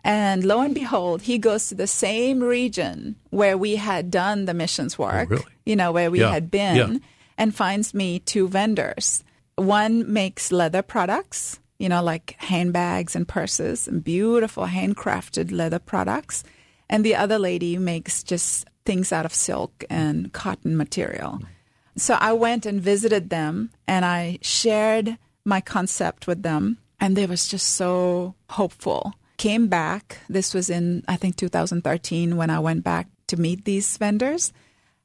And 0.09 0.43
lo 0.43 0.63
and 0.63 0.75
behold, 0.75 1.21
he 1.21 1.37
goes 1.37 1.69
to 1.69 1.75
the 1.75 1.87
same 1.87 2.43
region 2.43 3.17
where 3.29 3.59
we 3.59 3.77
had 3.77 4.11
done 4.11 4.47
the 4.47 4.55
missions 4.55 4.97
oh, 4.99 5.03
work, 5.03 5.29
oh, 5.31 5.35
really? 5.35 5.45
you 5.67 5.77
know, 5.77 5.93
where 5.93 6.11
we 6.11 6.21
yeah. 6.21 6.31
had 6.31 6.51
been, 6.51 6.77
yeah. 6.77 6.99
and 7.37 7.55
finds 7.55 7.93
me 7.93 8.19
two 8.21 8.49
vendors. 8.49 9.23
One 9.57 10.11
makes 10.11 10.51
leather 10.51 10.81
products, 10.81 11.61
you 11.79 11.91
know, 11.91 12.03
like 12.03 12.37
handbags 12.39 13.15
and 13.15 13.29
purses 13.29 13.87
and 13.87 14.03
beautiful 14.03 14.65
handcrafted 14.65 15.53
leather 15.53 15.79
products. 15.79 16.43
And 16.89 17.05
the 17.05 17.15
other 17.15 17.39
lady 17.39 17.77
makes 17.77 18.23
just 18.23 18.67
things 18.87 19.13
out 19.13 19.27
of 19.27 19.35
silk 19.35 19.85
and 19.91 20.33
cotton 20.33 20.75
material. 20.75 21.43
So 21.97 22.15
I 22.15 22.33
went 22.33 22.65
and 22.65 22.81
visited 22.81 23.29
them 23.29 23.73
and 23.87 24.07
I 24.07 24.39
shared 24.41 25.19
my 25.45 25.61
concept 25.61 26.27
with 26.27 26.43
them, 26.43 26.79
and 26.99 27.15
they 27.15 27.27
was 27.27 27.47
just 27.47 27.75
so 27.75 28.35
hopeful. 28.49 29.13
Came 29.39 29.69
back. 29.69 30.19
This 30.29 30.53
was 30.53 30.69
in 30.69 31.05
I 31.09 31.17
think 31.17 31.37
2013 31.37 32.37
when 32.37 32.51
I 32.51 32.59
went 32.59 32.85
back 32.85 33.09
to 33.29 33.37
meet 33.37 33.65
these 33.65 33.97
vendors. 33.97 34.53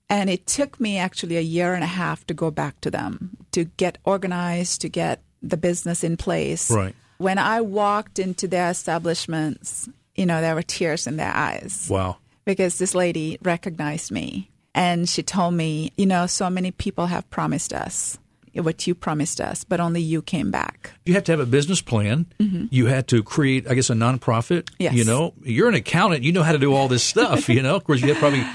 And 0.09 0.29
it 0.29 0.45
took 0.45 0.79
me 0.79 0.97
actually 0.97 1.37
a 1.37 1.41
year 1.41 1.73
and 1.73 1.83
a 1.83 1.87
half 1.87 2.27
to 2.27 2.33
go 2.33 2.51
back 2.51 2.79
to 2.81 2.91
them, 2.91 3.37
to 3.51 3.63
get 3.63 3.97
organized, 4.03 4.81
to 4.81 4.89
get 4.89 5.21
the 5.41 5.57
business 5.57 6.03
in 6.03 6.17
place. 6.17 6.69
Right. 6.69 6.95
When 7.17 7.37
I 7.37 7.61
walked 7.61 8.19
into 8.19 8.47
their 8.47 8.69
establishments, 8.69 9.87
you 10.15 10.25
know, 10.25 10.41
there 10.41 10.55
were 10.55 10.61
tears 10.63 11.07
in 11.07 11.17
their 11.17 11.33
eyes. 11.33 11.87
Wow. 11.89 12.17
Because 12.45 12.77
this 12.77 12.93
lady 12.93 13.37
recognized 13.41 14.11
me 14.11 14.51
and 14.75 15.07
she 15.07 15.23
told 15.23 15.53
me, 15.53 15.93
you 15.95 16.05
know, 16.05 16.27
so 16.27 16.49
many 16.49 16.71
people 16.71 17.05
have 17.05 17.29
promised 17.29 17.71
us 17.73 18.17
what 18.55 18.85
you 18.85 18.93
promised 18.93 19.41
us, 19.41 19.63
but 19.63 19.79
only 19.79 20.01
you 20.01 20.21
came 20.21 20.51
back. 20.51 20.91
You 21.05 21.13
have 21.15 21.23
to 21.25 21.31
have 21.31 21.39
a 21.39 21.45
business 21.45 21.81
plan. 21.81 22.27
Mm-hmm. 22.39 22.65
You 22.69 22.85
had 22.87 23.07
to 23.09 23.23
create, 23.23 23.67
I 23.67 23.73
guess, 23.73 23.89
a 23.89 23.93
nonprofit. 23.93 24.69
Yes. 24.77 24.93
You 24.93 25.05
know, 25.05 25.33
you're 25.43 25.69
an 25.69 25.75
accountant. 25.75 26.23
You 26.23 26.31
know 26.31 26.43
how 26.43 26.51
to 26.51 26.59
do 26.59 26.73
all 26.73 26.87
this 26.87 27.03
stuff. 27.03 27.49
you 27.49 27.61
know, 27.61 27.75
of 27.75 27.83
course, 27.83 28.01
you 28.01 28.09
have 28.09 28.17
probably 28.17 28.45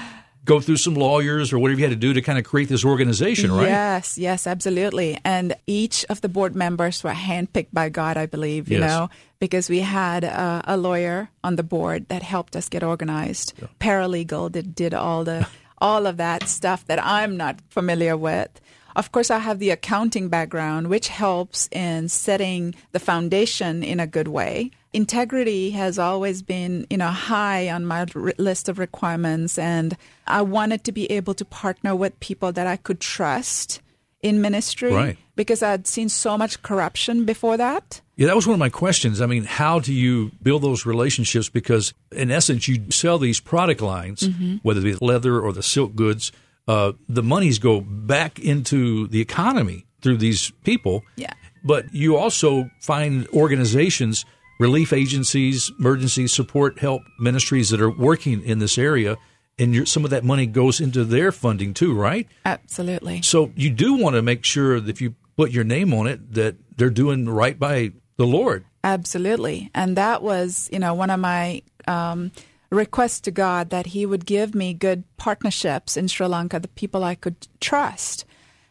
go 0.45 0.59
through 0.59 0.77
some 0.77 0.95
lawyers 0.95 1.53
or 1.53 1.59
whatever 1.59 1.79
you 1.79 1.85
had 1.85 1.91
to 1.91 1.95
do 1.95 2.13
to 2.13 2.21
kind 2.21 2.39
of 2.39 2.43
create 2.43 2.69
this 2.69 2.83
organization, 2.83 3.51
right? 3.51 3.67
Yes, 3.67 4.17
yes, 4.17 4.47
absolutely. 4.47 5.19
And 5.23 5.55
each 5.67 6.05
of 6.09 6.21
the 6.21 6.29
board 6.29 6.55
members 6.55 7.03
were 7.03 7.11
handpicked 7.11 7.67
by 7.71 7.89
God, 7.89 8.17
I 8.17 8.25
believe, 8.25 8.69
you 8.69 8.79
yes. 8.79 8.89
know, 8.89 9.09
because 9.39 9.69
we 9.69 9.81
had 9.81 10.23
a, 10.23 10.63
a, 10.65 10.75
lawyer 10.77 11.29
on 11.43 11.55
the 11.55 11.63
board 11.63 12.07
that 12.09 12.23
helped 12.23 12.55
us 12.55 12.67
get 12.67 12.83
organized, 12.83 13.53
yeah. 13.61 13.67
paralegal 13.79 14.51
that 14.53 14.73
did 14.73 14.93
all 14.93 15.23
the 15.23 15.47
all 15.81 16.07
of 16.07 16.17
that 16.17 16.49
stuff 16.49 16.85
that 16.87 17.03
I'm 17.03 17.37
not 17.37 17.61
familiar 17.69 18.17
with. 18.17 18.49
Of 18.95 19.11
course, 19.11 19.31
I 19.31 19.39
have 19.39 19.59
the 19.59 19.69
accounting 19.69 20.29
background, 20.29 20.87
which 20.87 21.07
helps 21.07 21.67
in 21.71 22.09
setting 22.09 22.75
the 22.91 22.99
foundation 22.99 23.83
in 23.83 23.99
a 23.99 24.07
good 24.07 24.27
way. 24.27 24.71
Integrity 24.91 25.71
has 25.71 25.99
always 25.99 26.41
been, 26.41 26.87
you 26.89 26.97
know, 26.97 27.09
high 27.09 27.69
on 27.69 27.85
my 27.85 28.07
r- 28.15 28.33
list 28.37 28.69
of 28.69 28.79
requirements, 28.79 29.59
and 29.59 29.95
I 30.25 30.41
wanted 30.41 30.83
to 30.85 30.91
be 30.91 31.05
able 31.11 31.35
to 31.35 31.45
partner 31.45 31.95
with 31.95 32.19
people 32.19 32.51
that 32.51 32.65
I 32.65 32.75
could 32.75 32.99
trust 32.99 33.81
in 34.21 34.41
ministry 34.41 34.91
right. 34.91 35.17
because 35.35 35.63
I'd 35.63 35.87
seen 35.87 36.09
so 36.09 36.37
much 36.37 36.61
corruption 36.61 37.25
before 37.25 37.57
that. 37.57 38.01
Yeah, 38.15 38.27
that 38.27 38.35
was 38.35 38.45
one 38.45 38.53
of 38.53 38.59
my 38.59 38.69
questions. 38.69 39.21
I 39.21 39.27
mean, 39.27 39.45
how 39.45 39.79
do 39.79 39.93
you 39.93 40.31
build 40.41 40.61
those 40.61 40.85
relationships? 40.85 41.47
Because 41.47 41.93
in 42.11 42.31
essence, 42.31 42.67
you 42.67 42.91
sell 42.91 43.17
these 43.17 43.39
product 43.39 43.81
lines, 43.81 44.21
mm-hmm. 44.23 44.57
whether 44.61 44.81
it 44.81 44.83
be 44.83 44.95
leather 45.05 45.39
or 45.39 45.53
the 45.53 45.63
silk 45.63 45.95
goods. 45.95 46.31
Uh, 46.69 46.93
the 47.07 47.23
monies 47.23 47.57
go 47.57 47.81
back 47.81 48.37
into 48.37 49.07
the 49.07 49.19
economy 49.19 49.87
through 50.01 50.17
these 50.17 50.51
people. 50.63 51.03
Yeah. 51.15 51.33
But 51.63 51.93
you 51.93 52.15
also 52.15 52.69
find 52.79 53.27
organizations, 53.29 54.23
relief 54.59 54.93
agencies, 54.93 55.71
emergency 55.79 56.27
support 56.27 56.77
help 56.77 57.01
ministries 57.19 57.69
that 57.71 57.81
are 57.81 57.89
working 57.89 58.43
in 58.43 58.59
this 58.59 58.77
area 58.77 59.17
and 59.59 59.87
some 59.87 60.05
of 60.05 60.11
that 60.11 60.23
money 60.23 60.45
goes 60.45 60.79
into 60.79 61.03
their 61.03 61.31
funding 61.31 61.73
too, 61.73 61.93
right? 61.93 62.27
Absolutely. 62.45 63.21
So 63.21 63.51
you 63.55 63.69
do 63.69 63.95
want 63.95 64.15
to 64.15 64.21
make 64.21 64.45
sure 64.45 64.79
that 64.79 64.89
if 64.89 65.01
you 65.01 65.15
put 65.35 65.51
your 65.51 65.65
name 65.65 65.93
on 65.93 66.07
it, 66.07 66.33
that 66.33 66.55
they're 66.77 66.89
doing 66.89 67.27
right 67.27 67.59
by 67.59 67.91
the 68.15 68.25
Lord. 68.25 68.65
Absolutely, 68.83 69.69
and 69.75 69.97
that 69.97 70.21
was 70.21 70.69
you 70.71 70.79
know 70.79 70.93
one 70.93 71.09
of 71.09 71.19
my 71.19 71.61
um, 71.87 72.31
requests 72.69 73.21
to 73.21 73.31
God 73.31 73.69
that 73.69 73.87
He 73.87 74.05
would 74.05 74.25
give 74.25 74.53
me 74.53 74.73
good 74.73 75.03
partnerships 75.17 75.97
in 75.97 76.07
Sri 76.07 76.27
Lanka, 76.27 76.59
the 76.59 76.67
people 76.67 77.03
I 77.03 77.15
could 77.15 77.47
trust. 77.59 78.25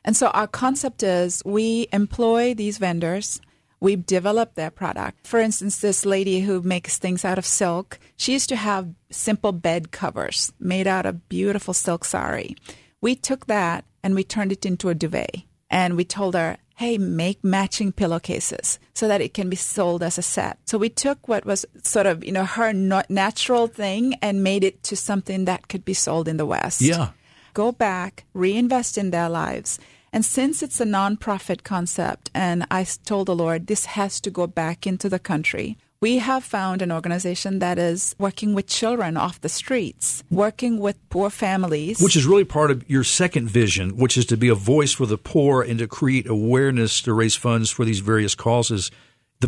And 0.04 0.16
so 0.16 0.28
our 0.28 0.46
concept 0.46 1.02
is 1.02 1.42
we 1.44 1.88
employ 1.92 2.54
these 2.54 2.78
vendors 2.78 3.40
we 3.80 3.96
develop 3.96 4.54
their 4.54 4.70
product. 4.70 5.26
For 5.26 5.38
instance, 5.38 5.78
this 5.78 6.04
lady 6.04 6.40
who 6.40 6.62
makes 6.62 6.98
things 6.98 7.24
out 7.24 7.38
of 7.38 7.46
silk, 7.46 7.98
she 8.16 8.32
used 8.32 8.48
to 8.48 8.56
have 8.56 8.88
simple 9.10 9.52
bed 9.52 9.90
covers 9.90 10.52
made 10.58 10.86
out 10.86 11.06
of 11.06 11.28
beautiful 11.28 11.74
silk 11.74 12.04
sari. 12.04 12.56
We 13.00 13.14
took 13.14 13.46
that 13.46 13.84
and 14.02 14.14
we 14.14 14.24
turned 14.24 14.52
it 14.52 14.66
into 14.66 14.88
a 14.88 14.94
duvet. 14.94 15.44
And 15.70 15.96
we 15.96 16.04
told 16.04 16.34
her, 16.34 16.56
hey, 16.78 16.96
make 16.96 17.42
matching 17.42 17.90
pillowcases 17.90 18.78
so 18.94 19.08
that 19.08 19.20
it 19.20 19.34
can 19.34 19.50
be 19.50 19.56
sold 19.56 20.00
as 20.00 20.16
a 20.16 20.22
set. 20.22 20.56
So 20.64 20.78
we 20.78 20.88
took 20.88 21.26
what 21.26 21.44
was 21.44 21.66
sort 21.82 22.06
of, 22.06 22.24
you 22.24 22.30
know, 22.30 22.44
her 22.44 22.72
natural 22.72 23.66
thing 23.66 24.14
and 24.22 24.44
made 24.44 24.62
it 24.62 24.84
to 24.84 24.94
something 24.94 25.44
that 25.46 25.66
could 25.66 25.84
be 25.84 25.92
sold 25.92 26.28
in 26.28 26.36
the 26.36 26.46
West. 26.46 26.80
Yeah. 26.80 27.08
Go 27.52 27.72
back, 27.72 28.26
reinvest 28.32 28.96
in 28.96 29.10
their 29.10 29.28
lives. 29.28 29.80
And 30.12 30.24
since 30.24 30.62
it's 30.62 30.80
a 30.80 30.84
nonprofit 30.84 31.64
concept, 31.64 32.30
and 32.32 32.64
I 32.70 32.86
told 33.04 33.26
the 33.26 33.34
Lord, 33.34 33.66
this 33.66 33.86
has 33.86 34.20
to 34.20 34.30
go 34.30 34.46
back 34.46 34.86
into 34.86 35.08
the 35.08 35.18
country. 35.18 35.78
We 36.00 36.18
have 36.18 36.44
found 36.44 36.80
an 36.80 36.92
organization 36.92 37.58
that 37.58 37.76
is 37.76 38.14
working 38.20 38.54
with 38.54 38.68
children 38.68 39.16
off 39.16 39.40
the 39.40 39.48
streets, 39.48 40.22
working 40.30 40.78
with 40.78 40.96
poor 41.08 41.28
families. 41.28 42.00
Which 42.00 42.14
is 42.14 42.24
really 42.24 42.44
part 42.44 42.70
of 42.70 42.88
your 42.88 43.02
second 43.02 43.50
vision, 43.50 43.96
which 43.96 44.16
is 44.16 44.24
to 44.26 44.36
be 44.36 44.48
a 44.48 44.54
voice 44.54 44.92
for 44.92 45.06
the 45.06 45.18
poor 45.18 45.60
and 45.60 45.80
to 45.80 45.88
create 45.88 46.28
awareness 46.28 47.02
to 47.02 47.12
raise 47.12 47.34
funds 47.34 47.68
for 47.70 47.84
these 47.84 47.98
various 47.98 48.36
causes 48.36 48.92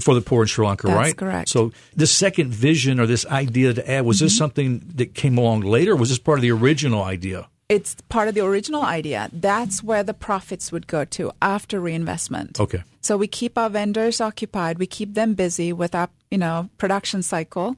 for 0.01 0.15
the 0.15 0.21
poor 0.21 0.43
in 0.43 0.49
Sri 0.49 0.67
Lanka, 0.67 0.89
That's 0.89 0.97
right? 0.97 1.17
correct. 1.17 1.49
So 1.49 1.73
this 1.95 2.13
second 2.13 2.53
vision 2.53 3.01
or 3.01 3.07
this 3.07 3.27
idea 3.27 3.75
to 3.75 3.91
add, 3.91 4.05
was 4.05 4.17
mm-hmm. 4.17 4.27
this 4.27 4.37
something 4.37 4.83
that 4.95 5.15
came 5.15 5.39
along 5.39 5.63
later? 5.63 5.97
was 5.97 6.09
this 6.09 6.19
part 6.19 6.39
of 6.39 6.43
the 6.43 6.53
original 6.53 7.03
idea? 7.03 7.49
It's 7.71 7.95
part 8.09 8.27
of 8.27 8.35
the 8.35 8.45
original 8.45 8.83
idea. 8.83 9.31
That's 9.33 9.81
where 9.81 10.03
the 10.03 10.13
profits 10.13 10.73
would 10.73 10.89
go 10.89 11.05
to 11.17 11.31
after 11.41 11.81
reinvestment. 11.81 12.59
Okay. 12.59 12.83
So 13.01 13.17
we 13.17 13.29
keep 13.29 13.57
our 13.57 13.71
vendors 13.71 14.21
occupied. 14.21 14.79
We 14.79 14.89
keep 14.89 15.15
them 15.15 15.35
busy 15.35 15.73
with 15.73 15.95
our, 15.95 16.09
you 16.33 16.39
know, 16.39 16.69
production 16.79 17.23
cycle. 17.23 17.77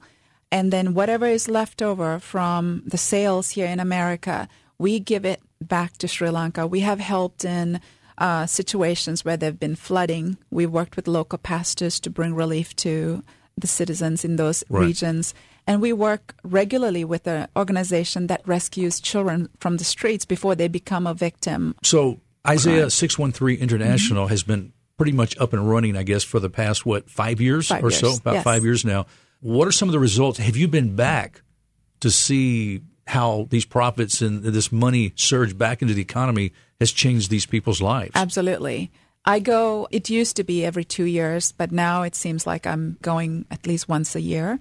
And 0.51 0.73
then 0.73 0.95
whatever 0.95 1.27
is 1.27 1.47
left 1.47 1.81
over 1.81 2.17
from 2.17 2.81
the 2.87 2.97
sales 2.97 3.51
here 3.51 3.67
in 3.67 3.79
America, 3.79 4.47
we 4.79 4.99
give 4.99 5.25
it 5.25 5.41
back 5.61 5.97
to 5.99 6.07
Sri 6.07 6.29
Lanka. 6.29 6.65
We 6.65 6.79
have 6.81 6.99
helped 6.99 7.45
in 7.45 7.79
uh, 8.17 8.47
situations 8.47 9.23
where 9.23 9.37
there 9.37 9.51
have 9.51 9.59
been 9.59 9.75
flooding. 9.75 10.37
We 10.49 10.65
worked 10.65 10.95
with 10.95 11.07
local 11.07 11.37
pastors 11.37 11.99
to 12.01 12.09
bring 12.09 12.33
relief 12.33 12.75
to 12.77 13.23
the 13.57 13.67
citizens 13.67 14.25
in 14.25 14.37
those 14.37 14.63
right. 14.69 14.87
regions. 14.87 15.33
And 15.65 15.81
we 15.81 15.93
work 15.93 16.35
regularly 16.43 17.05
with 17.05 17.27
an 17.27 17.47
organization 17.55 18.27
that 18.27 18.45
rescues 18.47 18.99
children 18.99 19.49
from 19.59 19.77
the 19.77 19.83
streets 19.83 20.25
before 20.25 20.55
they 20.55 20.67
become 20.67 21.07
a 21.07 21.13
victim. 21.13 21.75
So 21.83 22.19
Isaiah 22.47 22.89
613 22.89 23.59
International 23.59 24.23
mm-hmm. 24.23 24.29
has 24.29 24.43
been 24.43 24.73
pretty 24.97 25.13
much 25.13 25.37
up 25.39 25.53
and 25.53 25.69
running, 25.69 25.95
I 25.95 26.03
guess, 26.03 26.23
for 26.23 26.39
the 26.39 26.49
past, 26.49 26.85
what, 26.85 27.09
five 27.09 27.39
years 27.41 27.69
five 27.69 27.83
or 27.83 27.89
years. 27.89 27.99
so? 27.99 28.15
About 28.15 28.35
yes. 28.35 28.43
five 28.43 28.63
years 28.63 28.85
now. 28.85 29.05
What 29.39 29.67
are 29.67 29.71
some 29.71 29.89
of 29.89 29.93
the 29.93 29.99
results? 29.99 30.37
Have 30.39 30.55
you 30.55 30.67
been 30.67 30.95
back 30.95 31.41
to 32.01 32.11
see 32.11 32.81
how 33.07 33.47
these 33.49 33.65
profits 33.65 34.21
and 34.21 34.43
this 34.43 34.71
money 34.71 35.13
surge 35.15 35.57
back 35.57 35.81
into 35.81 35.93
the 35.93 36.01
economy 36.01 36.53
has 36.79 36.91
changed 36.91 37.29
these 37.29 37.45
people's 37.45 37.81
lives? 37.81 38.11
Absolutely. 38.15 38.91
I 39.25 39.39
go, 39.39 39.87
it 39.89 40.09
used 40.09 40.35
to 40.35 40.43
be 40.43 40.65
every 40.65 40.83
two 40.83 41.05
years, 41.05 41.53
but 41.53 41.71
now 41.71 42.03
it 42.03 42.15
seems 42.15 42.45
like 42.45 42.67
I'm 42.67 42.97
going 43.01 43.45
at 43.49 43.65
least 43.65 43.87
once 43.87 44.15
a 44.15 44.21
year. 44.21 44.59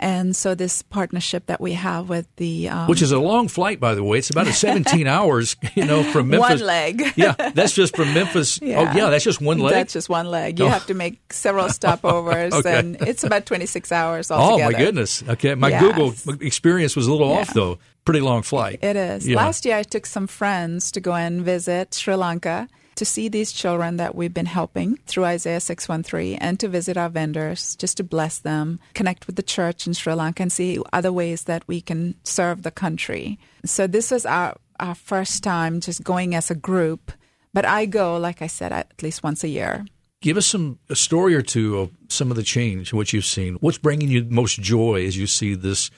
And 0.00 0.36
so 0.36 0.54
this 0.54 0.82
partnership 0.82 1.46
that 1.46 1.60
we 1.60 1.72
have 1.72 2.08
with 2.08 2.28
the 2.36 2.68
um, 2.68 2.86
which 2.86 3.02
is 3.02 3.10
a 3.10 3.18
long 3.18 3.48
flight, 3.48 3.80
by 3.80 3.96
the 3.96 4.04
way. 4.04 4.18
It's 4.18 4.30
about 4.30 4.46
a 4.46 4.52
17 4.52 5.06
hours, 5.08 5.56
you 5.74 5.84
know, 5.84 6.04
from 6.04 6.28
Memphis. 6.28 6.60
One 6.60 6.66
leg. 6.66 7.02
yeah, 7.16 7.32
that's 7.32 7.72
just 7.72 7.96
from 7.96 8.14
Memphis. 8.14 8.60
Yeah. 8.68 8.80
Oh, 8.80 8.96
yeah, 8.96 9.08
that's 9.08 9.24
just 9.24 9.40
one 9.40 9.60
leg. 9.60 9.72
That's 9.72 9.94
just 9.94 10.10
one 10.10 10.26
leg. 10.26 10.58
You 10.58 10.66
oh. 10.66 10.68
have 10.68 10.84
to 10.86 10.94
make 10.94 11.32
several 11.32 11.66
stopovers, 11.68 12.52
okay. 12.52 12.78
and 12.78 12.96
it's 13.00 13.24
about 13.24 13.46
26 13.46 13.90
hours 13.92 14.30
altogether. 14.30 14.62
Oh 14.62 14.72
my 14.72 14.78
goodness. 14.78 15.22
Okay, 15.26 15.54
my 15.54 15.68
yes. 15.68 15.80
Google 15.80 16.14
experience 16.42 16.94
was 16.94 17.06
a 17.06 17.12
little 17.12 17.30
yeah. 17.30 17.40
off 17.40 17.54
though. 17.54 17.78
Pretty 18.04 18.20
long 18.20 18.42
flight. 18.42 18.80
It 18.82 18.96
is. 18.96 19.26
Yeah. 19.26 19.36
Last 19.36 19.64
year, 19.64 19.76
I 19.76 19.84
took 19.84 20.04
some 20.04 20.26
friends 20.26 20.92
to 20.92 21.00
go 21.00 21.14
and 21.14 21.42
visit 21.42 21.94
Sri 21.94 22.14
Lanka 22.14 22.68
to 22.98 23.04
see 23.04 23.28
these 23.28 23.52
children 23.52 23.96
that 23.96 24.16
we've 24.16 24.34
been 24.34 24.46
helping 24.46 24.96
through 25.06 25.24
Isaiah 25.24 25.60
613 25.60 26.36
and 26.40 26.58
to 26.58 26.66
visit 26.66 26.96
our 26.96 27.08
vendors 27.08 27.76
just 27.76 27.96
to 27.98 28.04
bless 28.04 28.40
them, 28.40 28.80
connect 28.92 29.28
with 29.28 29.36
the 29.36 29.42
church 29.42 29.86
in 29.86 29.92
Sri 29.94 30.12
Lanka 30.14 30.42
and 30.42 30.52
see 30.52 30.80
other 30.92 31.12
ways 31.12 31.44
that 31.44 31.62
we 31.68 31.80
can 31.80 32.16
serve 32.24 32.62
the 32.62 32.72
country. 32.72 33.38
So 33.64 33.86
this 33.86 34.10
was 34.10 34.26
our, 34.26 34.56
our 34.80 34.96
first 34.96 35.44
time 35.44 35.80
just 35.80 36.02
going 36.02 36.34
as 36.34 36.50
a 36.50 36.56
group. 36.56 37.12
But 37.54 37.64
I 37.64 37.86
go, 37.86 38.16
like 38.16 38.42
I 38.42 38.48
said, 38.48 38.72
at 38.72 39.00
least 39.00 39.22
once 39.22 39.44
a 39.44 39.48
year. 39.48 39.86
Give 40.20 40.36
us 40.36 40.46
some 40.46 40.80
a 40.90 40.96
story 40.96 41.36
or 41.36 41.42
two 41.42 41.78
of 41.78 41.92
some 42.08 42.32
of 42.32 42.36
the 42.36 42.42
change, 42.42 42.92
what 42.92 43.12
you've 43.12 43.24
seen. 43.24 43.54
What's 43.60 43.78
bringing 43.78 44.08
you 44.08 44.24
most 44.24 44.60
joy 44.60 45.06
as 45.06 45.16
you 45.16 45.28
see 45.28 45.54
this 45.54 45.92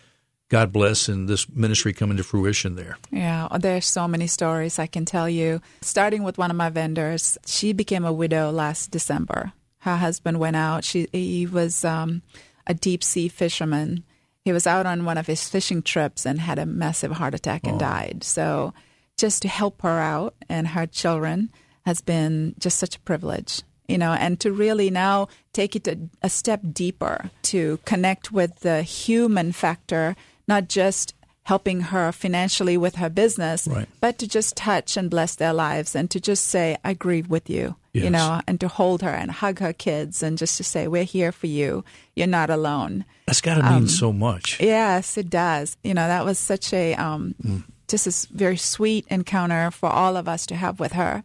God 0.50 0.72
bless 0.72 1.08
and 1.08 1.28
this 1.28 1.48
ministry 1.48 1.92
coming 1.92 2.16
to 2.16 2.24
fruition 2.24 2.74
there. 2.74 2.98
Yeah, 3.12 3.46
there's 3.58 3.86
so 3.86 4.08
many 4.08 4.26
stories 4.26 4.80
I 4.80 4.86
can 4.86 5.04
tell 5.04 5.28
you. 5.28 5.62
Starting 5.80 6.24
with 6.24 6.38
one 6.38 6.50
of 6.50 6.56
my 6.56 6.68
vendors, 6.68 7.38
she 7.46 7.72
became 7.72 8.04
a 8.04 8.12
widow 8.12 8.50
last 8.50 8.90
December. 8.90 9.52
Her 9.78 9.96
husband 9.96 10.40
went 10.40 10.56
out. 10.56 10.84
She 10.84 11.08
he 11.12 11.46
was 11.46 11.84
um, 11.84 12.22
a 12.66 12.74
deep 12.74 13.04
sea 13.04 13.28
fisherman. 13.28 14.02
He 14.44 14.52
was 14.52 14.66
out 14.66 14.86
on 14.86 15.04
one 15.04 15.18
of 15.18 15.28
his 15.28 15.48
fishing 15.48 15.82
trips 15.82 16.26
and 16.26 16.40
had 16.40 16.58
a 16.58 16.66
massive 16.66 17.12
heart 17.12 17.34
attack 17.34 17.64
and 17.64 17.76
oh. 17.76 17.78
died. 17.78 18.24
So 18.24 18.74
just 19.16 19.42
to 19.42 19.48
help 19.48 19.82
her 19.82 20.00
out 20.00 20.34
and 20.48 20.66
her 20.68 20.86
children 20.86 21.52
has 21.86 22.00
been 22.00 22.56
just 22.58 22.78
such 22.78 22.96
a 22.96 23.00
privilege 23.00 23.62
you 23.86 23.98
know, 23.98 24.12
and 24.12 24.38
to 24.38 24.52
really 24.52 24.88
now 24.88 25.26
take 25.52 25.74
it 25.74 25.88
a, 25.88 25.98
a, 26.22 26.30
step 26.30 26.60
deeper 26.72 27.28
to 27.42 27.80
connect 27.84 28.30
with 28.30 28.60
the 28.60 28.82
human 28.82 29.50
factor 29.50 30.14
not 30.50 30.68
just 30.68 31.14
helping 31.44 31.80
her 31.80 32.12
financially 32.12 32.76
with 32.76 32.96
her 32.96 33.08
business, 33.08 33.66
right. 33.66 33.88
but 34.00 34.18
to 34.18 34.28
just 34.28 34.56
touch 34.56 34.96
and 34.96 35.08
bless 35.10 35.34
their 35.34 35.52
lives 35.52 35.96
and 35.96 36.10
to 36.10 36.20
just 36.20 36.44
say, 36.44 36.76
I 36.84 36.92
grieve 36.92 37.28
with 37.28 37.48
you, 37.48 37.76
yes. 37.92 38.04
you 38.04 38.10
know, 38.10 38.40
and 38.46 38.60
to 38.60 38.68
hold 38.68 39.02
her 39.02 39.10
and 39.10 39.30
hug 39.30 39.58
her 39.58 39.72
kids 39.72 40.22
and 40.22 40.36
just 40.36 40.56
to 40.58 40.64
say, 40.64 40.86
we're 40.86 41.04
here 41.04 41.32
for 41.32 41.46
you. 41.46 41.82
You're 42.14 42.26
not 42.26 42.50
alone. 42.50 43.04
That's 43.26 43.40
got 43.40 43.54
to 43.56 43.62
mean 43.62 43.72
um, 43.72 43.88
so 43.88 44.12
much. 44.12 44.60
Yes, 44.60 45.16
it 45.16 45.30
does. 45.30 45.76
You 45.82 45.94
know, 45.94 46.06
that 46.06 46.24
was 46.24 46.38
such 46.38 46.72
a, 46.72 46.94
um, 46.94 47.34
mm. 47.42 47.64
just 47.88 48.06
a 48.06 48.28
very 48.32 48.58
sweet 48.58 49.06
encounter 49.08 49.70
for 49.70 49.88
all 49.88 50.16
of 50.16 50.28
us 50.28 50.46
to 50.46 50.54
have 50.54 50.78
with 50.78 50.92
her. 50.92 51.24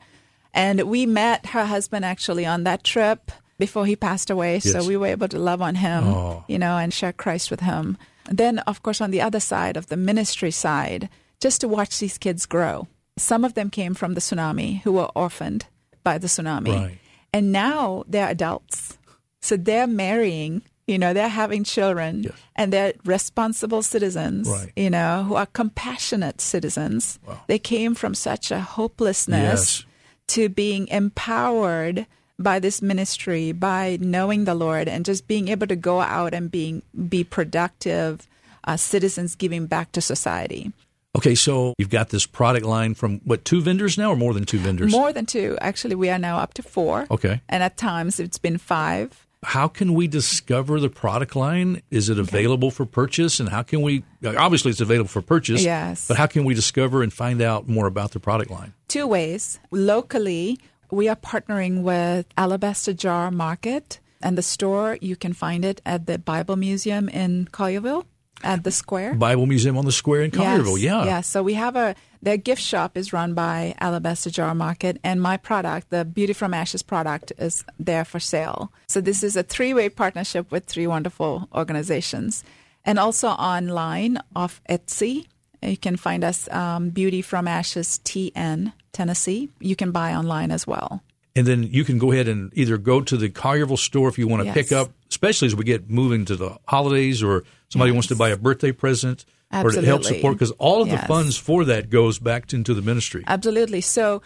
And 0.53 0.81
we 0.83 1.05
met 1.05 1.47
her 1.47 1.65
husband 1.65 2.05
actually 2.05 2.45
on 2.45 2.63
that 2.63 2.83
trip 2.83 3.31
before 3.59 3.85
he 3.85 3.95
passed 3.95 4.29
away. 4.29 4.55
Yes. 4.55 4.71
So 4.71 4.87
we 4.87 4.97
were 4.97 5.07
able 5.07 5.27
to 5.27 5.39
love 5.39 5.61
on 5.61 5.75
him, 5.75 6.07
oh. 6.07 6.45
you 6.47 6.57
know, 6.57 6.77
and 6.77 6.93
share 6.93 7.13
Christ 7.13 7.51
with 7.51 7.59
him. 7.59 7.97
Then, 8.29 8.59
of 8.59 8.81
course, 8.83 9.01
on 9.01 9.11
the 9.11 9.21
other 9.21 9.39
side 9.39 9.77
of 9.77 9.87
the 9.87 9.97
ministry 9.97 10.51
side, 10.51 11.09
just 11.39 11.61
to 11.61 11.67
watch 11.67 11.99
these 11.99 12.17
kids 12.17 12.45
grow. 12.45 12.87
Some 13.17 13.45
of 13.45 13.53
them 13.53 13.69
came 13.69 13.93
from 13.93 14.13
the 14.13 14.21
tsunami 14.21 14.81
who 14.81 14.93
were 14.93 15.09
orphaned 15.15 15.67
by 16.03 16.17
the 16.17 16.27
tsunami. 16.27 16.75
Right. 16.75 16.97
And 17.31 17.51
now 17.51 18.03
they're 18.07 18.29
adults. 18.29 18.97
So 19.41 19.57
they're 19.57 19.87
marrying, 19.87 20.63
you 20.87 20.97
know, 20.97 21.13
they're 21.13 21.27
having 21.27 21.63
children 21.63 22.23
yes. 22.23 22.33
and 22.55 22.73
they're 22.73 22.93
responsible 23.05 23.83
citizens, 23.83 24.47
right. 24.49 24.71
you 24.75 24.89
know, 24.89 25.23
who 25.23 25.35
are 25.35 25.45
compassionate 25.45 26.41
citizens. 26.41 27.19
Wow. 27.27 27.41
They 27.47 27.59
came 27.59 27.95
from 27.95 28.15
such 28.15 28.51
a 28.51 28.59
hopelessness 28.59 29.79
yes. 29.79 29.85
to 30.29 30.49
being 30.49 30.87
empowered 30.87 32.07
by 32.37 32.59
this 32.59 32.81
ministry, 32.81 33.51
by 33.51 33.97
knowing 34.01 34.45
the 34.45 34.55
Lord, 34.55 34.87
and 34.87 35.05
just 35.05 35.27
being 35.27 35.47
able 35.47 35.67
to 35.67 35.75
go 35.75 36.01
out 36.01 36.33
and 36.33 36.51
being 36.51 36.81
be 37.07 37.23
productive 37.23 38.27
uh, 38.65 38.77
citizens, 38.77 39.35
giving 39.35 39.67
back 39.67 39.91
to 39.93 40.01
society. 40.01 40.71
Okay, 41.15 41.35
so 41.35 41.73
you've 41.77 41.89
got 41.89 42.09
this 42.09 42.25
product 42.25 42.65
line 42.65 42.93
from 42.93 43.21
what 43.23 43.45
two 43.45 43.61
vendors 43.61 43.97
now, 43.97 44.11
or 44.11 44.17
more 44.17 44.33
than 44.33 44.43
two 44.43 44.59
vendors? 44.59 44.91
More 44.91 45.13
than 45.13 45.25
two. 45.25 45.57
Actually, 45.61 45.95
we 45.95 46.09
are 46.09 46.19
now 46.19 46.37
up 46.37 46.53
to 46.55 46.63
four. 46.63 47.07
Okay, 47.09 47.41
and 47.47 47.63
at 47.63 47.77
times 47.77 48.19
it's 48.19 48.37
been 48.37 48.57
five. 48.57 49.25
How 49.43 49.67
can 49.67 49.93
we 49.93 50.07
discover 50.07 50.79
the 50.79 50.89
product 50.89 51.35
line? 51.35 51.83
Is 51.91 52.09
it 52.09 52.17
available 52.17 52.69
okay. 52.69 52.75
for 52.75 52.85
purchase? 52.85 53.39
And 53.39 53.47
how 53.47 53.61
can 53.61 53.81
we? 53.81 54.03
Obviously, 54.25 54.71
it's 54.71 54.81
available 54.81 55.07
for 55.07 55.21
purchase. 55.21 55.63
Yes. 55.63 56.07
But 56.07 56.17
how 56.17 56.25
can 56.25 56.43
we 56.43 56.53
discover 56.53 57.01
and 57.03 57.13
find 57.13 57.41
out 57.41 57.69
more 57.69 57.85
about 57.85 58.11
the 58.11 58.19
product 58.19 58.51
line? 58.51 58.73
Two 58.87 59.07
ways. 59.07 59.59
Locally, 59.71 60.59
we 60.95 61.09
are 61.09 61.15
partnering 61.15 61.81
with 61.81 62.25
Alabaster 62.37 62.93
Jar 62.93 63.29
Market, 63.29 63.99
and 64.21 64.37
the 64.37 64.41
store 64.41 64.97
you 65.01 65.15
can 65.15 65.33
find 65.33 65.65
it 65.65 65.81
at 65.85 66.07
the 66.07 66.17
Bible 66.17 66.55
Museum 66.55 67.09
in 67.09 67.47
Collierville 67.51 68.05
at 68.43 68.63
the 68.63 68.71
square. 68.71 69.13
Bible 69.13 69.45
Museum 69.45 69.77
on 69.77 69.85
the 69.85 69.91
square 69.91 70.21
in 70.21 70.31
Collierville, 70.31 70.79
yes, 70.79 70.81
yeah. 70.81 71.05
Yeah, 71.05 71.21
so 71.21 71.43
we 71.43 71.53
have 71.55 71.75
a 71.75 71.95
their 72.21 72.37
gift 72.37 72.61
shop 72.61 72.97
is 72.97 73.13
run 73.13 73.33
by 73.35 73.75
Alabaster 73.79 74.31
Jar 74.31 74.55
Market, 74.55 74.97
and 75.03 75.21
my 75.21 75.37
product, 75.37 75.89
the 75.89 76.05
Beauty 76.05 76.33
from 76.33 76.53
Ashes 76.53 76.81
product, 76.81 77.31
is 77.37 77.63
there 77.77 78.05
for 78.05 78.19
sale. 78.19 78.71
So 78.87 79.01
this 79.01 79.21
is 79.21 79.35
a 79.35 79.43
three 79.43 79.73
way 79.73 79.89
partnership 79.89 80.49
with 80.51 80.65
three 80.65 80.87
wonderful 80.87 81.49
organizations, 81.53 82.43
and 82.85 82.97
also 82.97 83.27
online 83.27 84.17
off 84.35 84.61
Etsy. 84.69 85.27
You 85.61 85.77
can 85.77 85.97
find 85.97 86.23
us 86.23 86.49
um, 86.51 86.89
Beauty 86.89 87.21
from 87.21 87.47
Ashes 87.47 87.99
TN 88.05 88.71
Tennessee. 88.95 89.49
You 89.59 89.75
can 89.75 89.91
buy 89.91 90.15
online 90.15 90.51
as 90.51 90.65
well. 90.65 91.03
And 91.35 91.45
then 91.45 91.63
you 91.63 91.83
can 91.83 91.97
go 91.97 92.13
ahead 92.13 92.29
and 92.29 92.51
either 92.55 92.77
go 92.77 93.01
to 93.01 93.17
the 93.17 93.29
Collierville 93.29 93.77
store 93.77 94.07
if 94.07 94.17
you 94.17 94.27
want 94.27 94.41
to 94.41 94.45
yes. 94.45 94.53
pick 94.53 94.71
up, 94.71 94.89
especially 95.09 95.47
as 95.47 95.55
we 95.55 95.65
get 95.65 95.89
moving 95.89 96.23
to 96.25 96.35
the 96.37 96.57
holidays 96.65 97.21
or 97.21 97.43
somebody 97.69 97.91
yes. 97.91 97.95
wants 97.95 98.07
to 98.07 98.15
buy 98.15 98.29
a 98.29 98.37
birthday 98.37 98.71
present 98.71 99.25
Absolutely. 99.51 99.79
or 99.79 99.81
to 99.81 99.87
help 99.87 100.03
support 100.05 100.35
because 100.35 100.51
all 100.51 100.81
of 100.81 100.87
yes. 100.87 101.01
the 101.01 101.07
funds 101.07 101.37
for 101.37 101.65
that 101.65 101.89
goes 101.89 102.19
back 102.19 102.53
into 102.53 102.73
the 102.73 102.81
ministry. 102.81 103.25
Absolutely. 103.27 103.81
So 103.81 104.21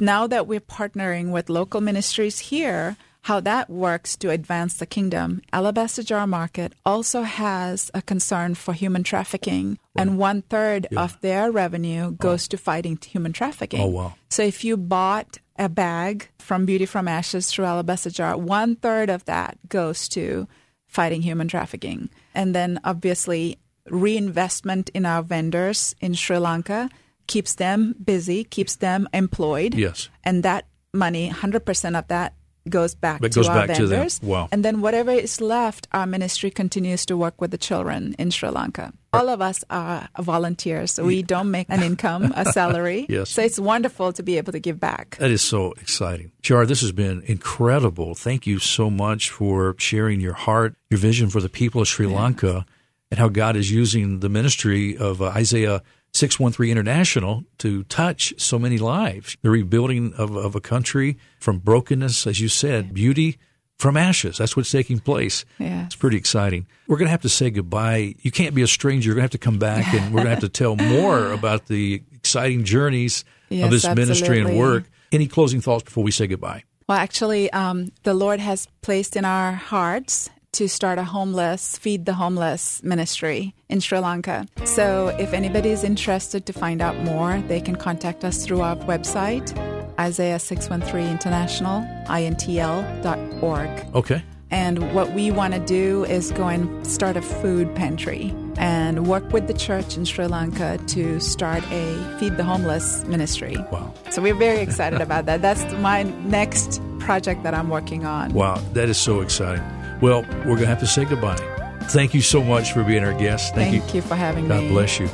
now 0.00 0.26
that 0.26 0.48
we're 0.48 0.60
partnering 0.60 1.30
with 1.30 1.48
local 1.48 1.80
ministries 1.80 2.40
here, 2.40 2.96
how 3.28 3.40
that 3.40 3.68
works 3.68 4.16
to 4.16 4.30
advance 4.30 4.78
the 4.78 4.86
kingdom. 4.86 5.42
Alabaster 5.52 6.02
Jar 6.02 6.26
Market 6.26 6.72
also 6.86 7.24
has 7.24 7.90
a 7.92 8.00
concern 8.00 8.54
for 8.54 8.72
human 8.72 9.02
trafficking, 9.02 9.78
and 9.94 10.16
one 10.16 10.40
third 10.40 10.86
of 10.96 11.20
their 11.20 11.52
revenue 11.52 12.12
goes 12.12 12.48
to 12.48 12.56
fighting 12.56 12.98
human 13.04 13.34
trafficking. 13.34 13.82
Oh, 13.82 13.88
wow. 13.88 14.14
So 14.30 14.42
if 14.42 14.64
you 14.64 14.78
bought 14.78 15.36
a 15.58 15.68
bag 15.68 16.30
from 16.38 16.64
Beauty 16.64 16.86
from 16.86 17.06
Ashes 17.06 17.50
through 17.50 17.66
Alabaster 17.66 18.08
Jar, 18.08 18.38
one 18.38 18.76
third 18.76 19.10
of 19.10 19.26
that 19.26 19.58
goes 19.68 20.08
to 20.08 20.48
fighting 20.86 21.20
human 21.20 21.48
trafficking. 21.48 22.08
And 22.34 22.54
then 22.54 22.80
obviously 22.82 23.58
reinvestment 23.90 24.88
in 24.94 25.04
our 25.04 25.22
vendors 25.22 25.94
in 26.00 26.14
Sri 26.14 26.38
Lanka 26.38 26.88
keeps 27.26 27.56
them 27.56 27.94
busy, 28.02 28.44
keeps 28.44 28.76
them 28.76 29.06
employed. 29.12 29.74
Yes. 29.74 30.08
And 30.24 30.42
that 30.44 30.64
money, 30.94 31.28
100% 31.28 31.98
of 31.98 32.08
that 32.08 32.32
goes 32.68 32.94
back 32.94 33.20
to 33.20 33.28
goes 33.28 33.48
our 33.48 33.66
back 33.66 33.76
to 33.76 33.86
them. 33.86 33.90
vendors. 33.90 34.20
Wow. 34.22 34.48
And 34.52 34.64
then 34.64 34.80
whatever 34.80 35.10
is 35.10 35.40
left, 35.40 35.88
our 35.92 36.06
ministry 36.06 36.50
continues 36.50 37.04
to 37.06 37.16
work 37.16 37.40
with 37.40 37.50
the 37.50 37.58
children 37.58 38.14
in 38.18 38.30
Sri 38.30 38.48
Lanka. 38.48 38.92
All 39.12 39.28
of 39.30 39.40
us 39.40 39.64
are 39.70 40.08
volunteers, 40.18 40.92
so 40.92 41.04
we 41.04 41.22
don't 41.22 41.50
make 41.50 41.66
an 41.70 41.82
income, 41.82 42.32
a 42.36 42.44
salary. 42.52 43.06
Yes. 43.08 43.30
So 43.30 43.42
it's 43.42 43.58
wonderful 43.58 44.12
to 44.12 44.22
be 44.22 44.36
able 44.36 44.52
to 44.52 44.60
give 44.60 44.78
back. 44.78 45.16
That 45.18 45.30
is 45.30 45.40
so 45.40 45.72
exciting. 45.80 46.30
Char, 46.42 46.66
this 46.66 46.82
has 46.82 46.92
been 46.92 47.22
incredible. 47.24 48.14
Thank 48.14 48.46
you 48.46 48.58
so 48.58 48.90
much 48.90 49.30
for 49.30 49.74
sharing 49.78 50.20
your 50.20 50.34
heart, 50.34 50.74
your 50.90 50.98
vision 50.98 51.30
for 51.30 51.40
the 51.40 51.48
people 51.48 51.80
of 51.80 51.88
Sri 51.88 52.06
Lanka, 52.06 52.66
and 53.10 53.18
how 53.18 53.28
God 53.28 53.56
is 53.56 53.70
using 53.70 54.20
the 54.20 54.28
ministry 54.28 54.96
of 54.96 55.22
uh, 55.22 55.28
Isaiah 55.28 55.82
613 56.18 56.70
International 56.70 57.44
to 57.58 57.84
touch 57.84 58.34
so 58.38 58.58
many 58.58 58.78
lives. 58.78 59.36
The 59.42 59.50
rebuilding 59.50 60.12
of, 60.14 60.36
of 60.36 60.54
a 60.54 60.60
country 60.60 61.18
from 61.38 61.58
brokenness, 61.58 62.26
as 62.26 62.40
you 62.40 62.48
said, 62.48 62.92
beauty 62.92 63.38
from 63.78 63.96
ashes. 63.96 64.38
That's 64.38 64.56
what's 64.56 64.70
taking 64.70 64.98
place. 64.98 65.44
Yes. 65.58 65.86
It's 65.86 65.96
pretty 65.96 66.16
exciting. 66.16 66.66
We're 66.88 66.96
going 66.96 67.06
to 67.06 67.12
have 67.12 67.22
to 67.22 67.28
say 67.28 67.50
goodbye. 67.50 68.16
You 68.20 68.30
can't 68.30 68.54
be 68.54 68.62
a 68.62 68.66
stranger. 68.66 69.06
You're 69.06 69.14
going 69.14 69.28
to 69.28 69.32
have 69.32 69.40
to 69.40 69.44
come 69.44 69.58
back 69.58 69.94
and 69.94 70.06
we're 70.06 70.24
going 70.24 70.26
to 70.26 70.30
have 70.30 70.40
to 70.40 70.48
tell 70.48 70.76
more 70.76 71.32
about 71.32 71.66
the 71.66 72.02
exciting 72.12 72.64
journeys 72.64 73.24
of 73.50 73.56
Yes, 73.56 73.70
this 73.70 73.94
ministry 73.94 74.40
and 74.40 74.58
work. 74.58 74.84
Any 75.10 75.26
closing 75.26 75.60
thoughts 75.60 75.84
before 75.84 76.04
we 76.04 76.10
say 76.10 76.26
goodbye? 76.26 76.64
Well, 76.88 76.98
actually, 76.98 77.50
um, 77.52 77.92
the 78.02 78.14
Lord 78.14 78.40
has 78.40 78.66
placed 78.82 79.16
in 79.16 79.24
our 79.24 79.52
hearts 79.52 80.28
to 80.52 80.68
start 80.68 80.98
a 80.98 81.04
homeless, 81.04 81.78
feed 81.78 82.06
the 82.06 82.14
homeless 82.14 82.82
ministry 82.82 83.54
in 83.68 83.80
Sri 83.80 83.98
Lanka. 83.98 84.46
So 84.64 85.08
if 85.18 85.32
anybody 85.32 85.70
is 85.70 85.84
interested 85.84 86.46
to 86.46 86.52
find 86.52 86.80
out 86.80 86.96
more, 87.04 87.42
they 87.48 87.60
can 87.60 87.76
contact 87.76 88.24
us 88.24 88.44
through 88.44 88.62
our 88.62 88.76
website, 88.76 89.56
Isaiah 89.98 90.38
613 90.38 91.10
International, 91.10 91.82
intl.org. 92.06 93.94
Okay. 93.94 94.22
And 94.50 94.94
what 94.94 95.12
we 95.12 95.30
want 95.30 95.52
to 95.52 95.60
do 95.60 96.04
is 96.04 96.32
go 96.32 96.48
and 96.48 96.86
start 96.86 97.18
a 97.18 97.22
food 97.22 97.74
pantry 97.74 98.34
and 98.56 99.06
work 99.06 99.30
with 99.30 99.46
the 99.46 99.52
church 99.52 99.96
in 99.96 100.06
Sri 100.06 100.26
Lanka 100.26 100.78
to 100.88 101.20
start 101.20 101.62
a 101.70 102.16
Feed 102.18 102.38
the 102.38 102.44
Homeless 102.44 103.04
ministry. 103.04 103.56
Wow. 103.70 103.92
So 104.10 104.22
we're 104.22 104.34
very 104.34 104.60
excited 104.60 105.02
about 105.02 105.26
that. 105.26 105.42
That's 105.42 105.62
my 105.74 106.04
next 106.04 106.80
project 106.98 107.42
that 107.42 107.54
I'm 107.54 107.68
working 107.68 108.06
on. 108.06 108.32
Wow. 108.32 108.56
That 108.72 108.88
is 108.88 108.96
so 108.96 109.20
exciting. 109.20 109.62
Well, 110.00 110.22
we're 110.22 110.56
going 110.56 110.60
to 110.60 110.66
have 110.66 110.80
to 110.80 110.86
say 110.86 111.04
goodbye. 111.04 111.36
Thank 111.84 112.14
you 112.14 112.20
so 112.20 112.42
much 112.42 112.72
for 112.72 112.84
being 112.84 113.04
our 113.04 113.14
guest. 113.14 113.54
Thank, 113.54 113.82
Thank 113.82 113.94
you 113.94 114.02
for 114.02 114.14
having 114.14 114.46
God 114.48 114.62
me. 114.62 114.68
God 114.68 114.74
bless 114.74 115.00
you. 115.00 115.08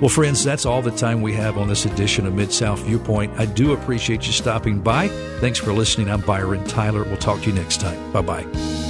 Well, 0.00 0.08
friends, 0.08 0.42
that's 0.42 0.66
all 0.66 0.82
the 0.82 0.90
time 0.90 1.22
we 1.22 1.32
have 1.34 1.58
on 1.58 1.68
this 1.68 1.84
edition 1.84 2.26
of 2.26 2.34
Mid 2.34 2.52
South 2.52 2.80
Viewpoint. 2.80 3.38
I 3.38 3.46
do 3.46 3.72
appreciate 3.72 4.26
you 4.26 4.32
stopping 4.32 4.80
by. 4.80 5.08
Thanks 5.40 5.58
for 5.58 5.72
listening. 5.72 6.10
I'm 6.10 6.22
Byron 6.22 6.64
Tyler. 6.66 7.04
We'll 7.04 7.18
talk 7.18 7.40
to 7.42 7.50
you 7.50 7.54
next 7.54 7.80
time. 7.80 8.12
Bye 8.12 8.22
bye. 8.22 8.81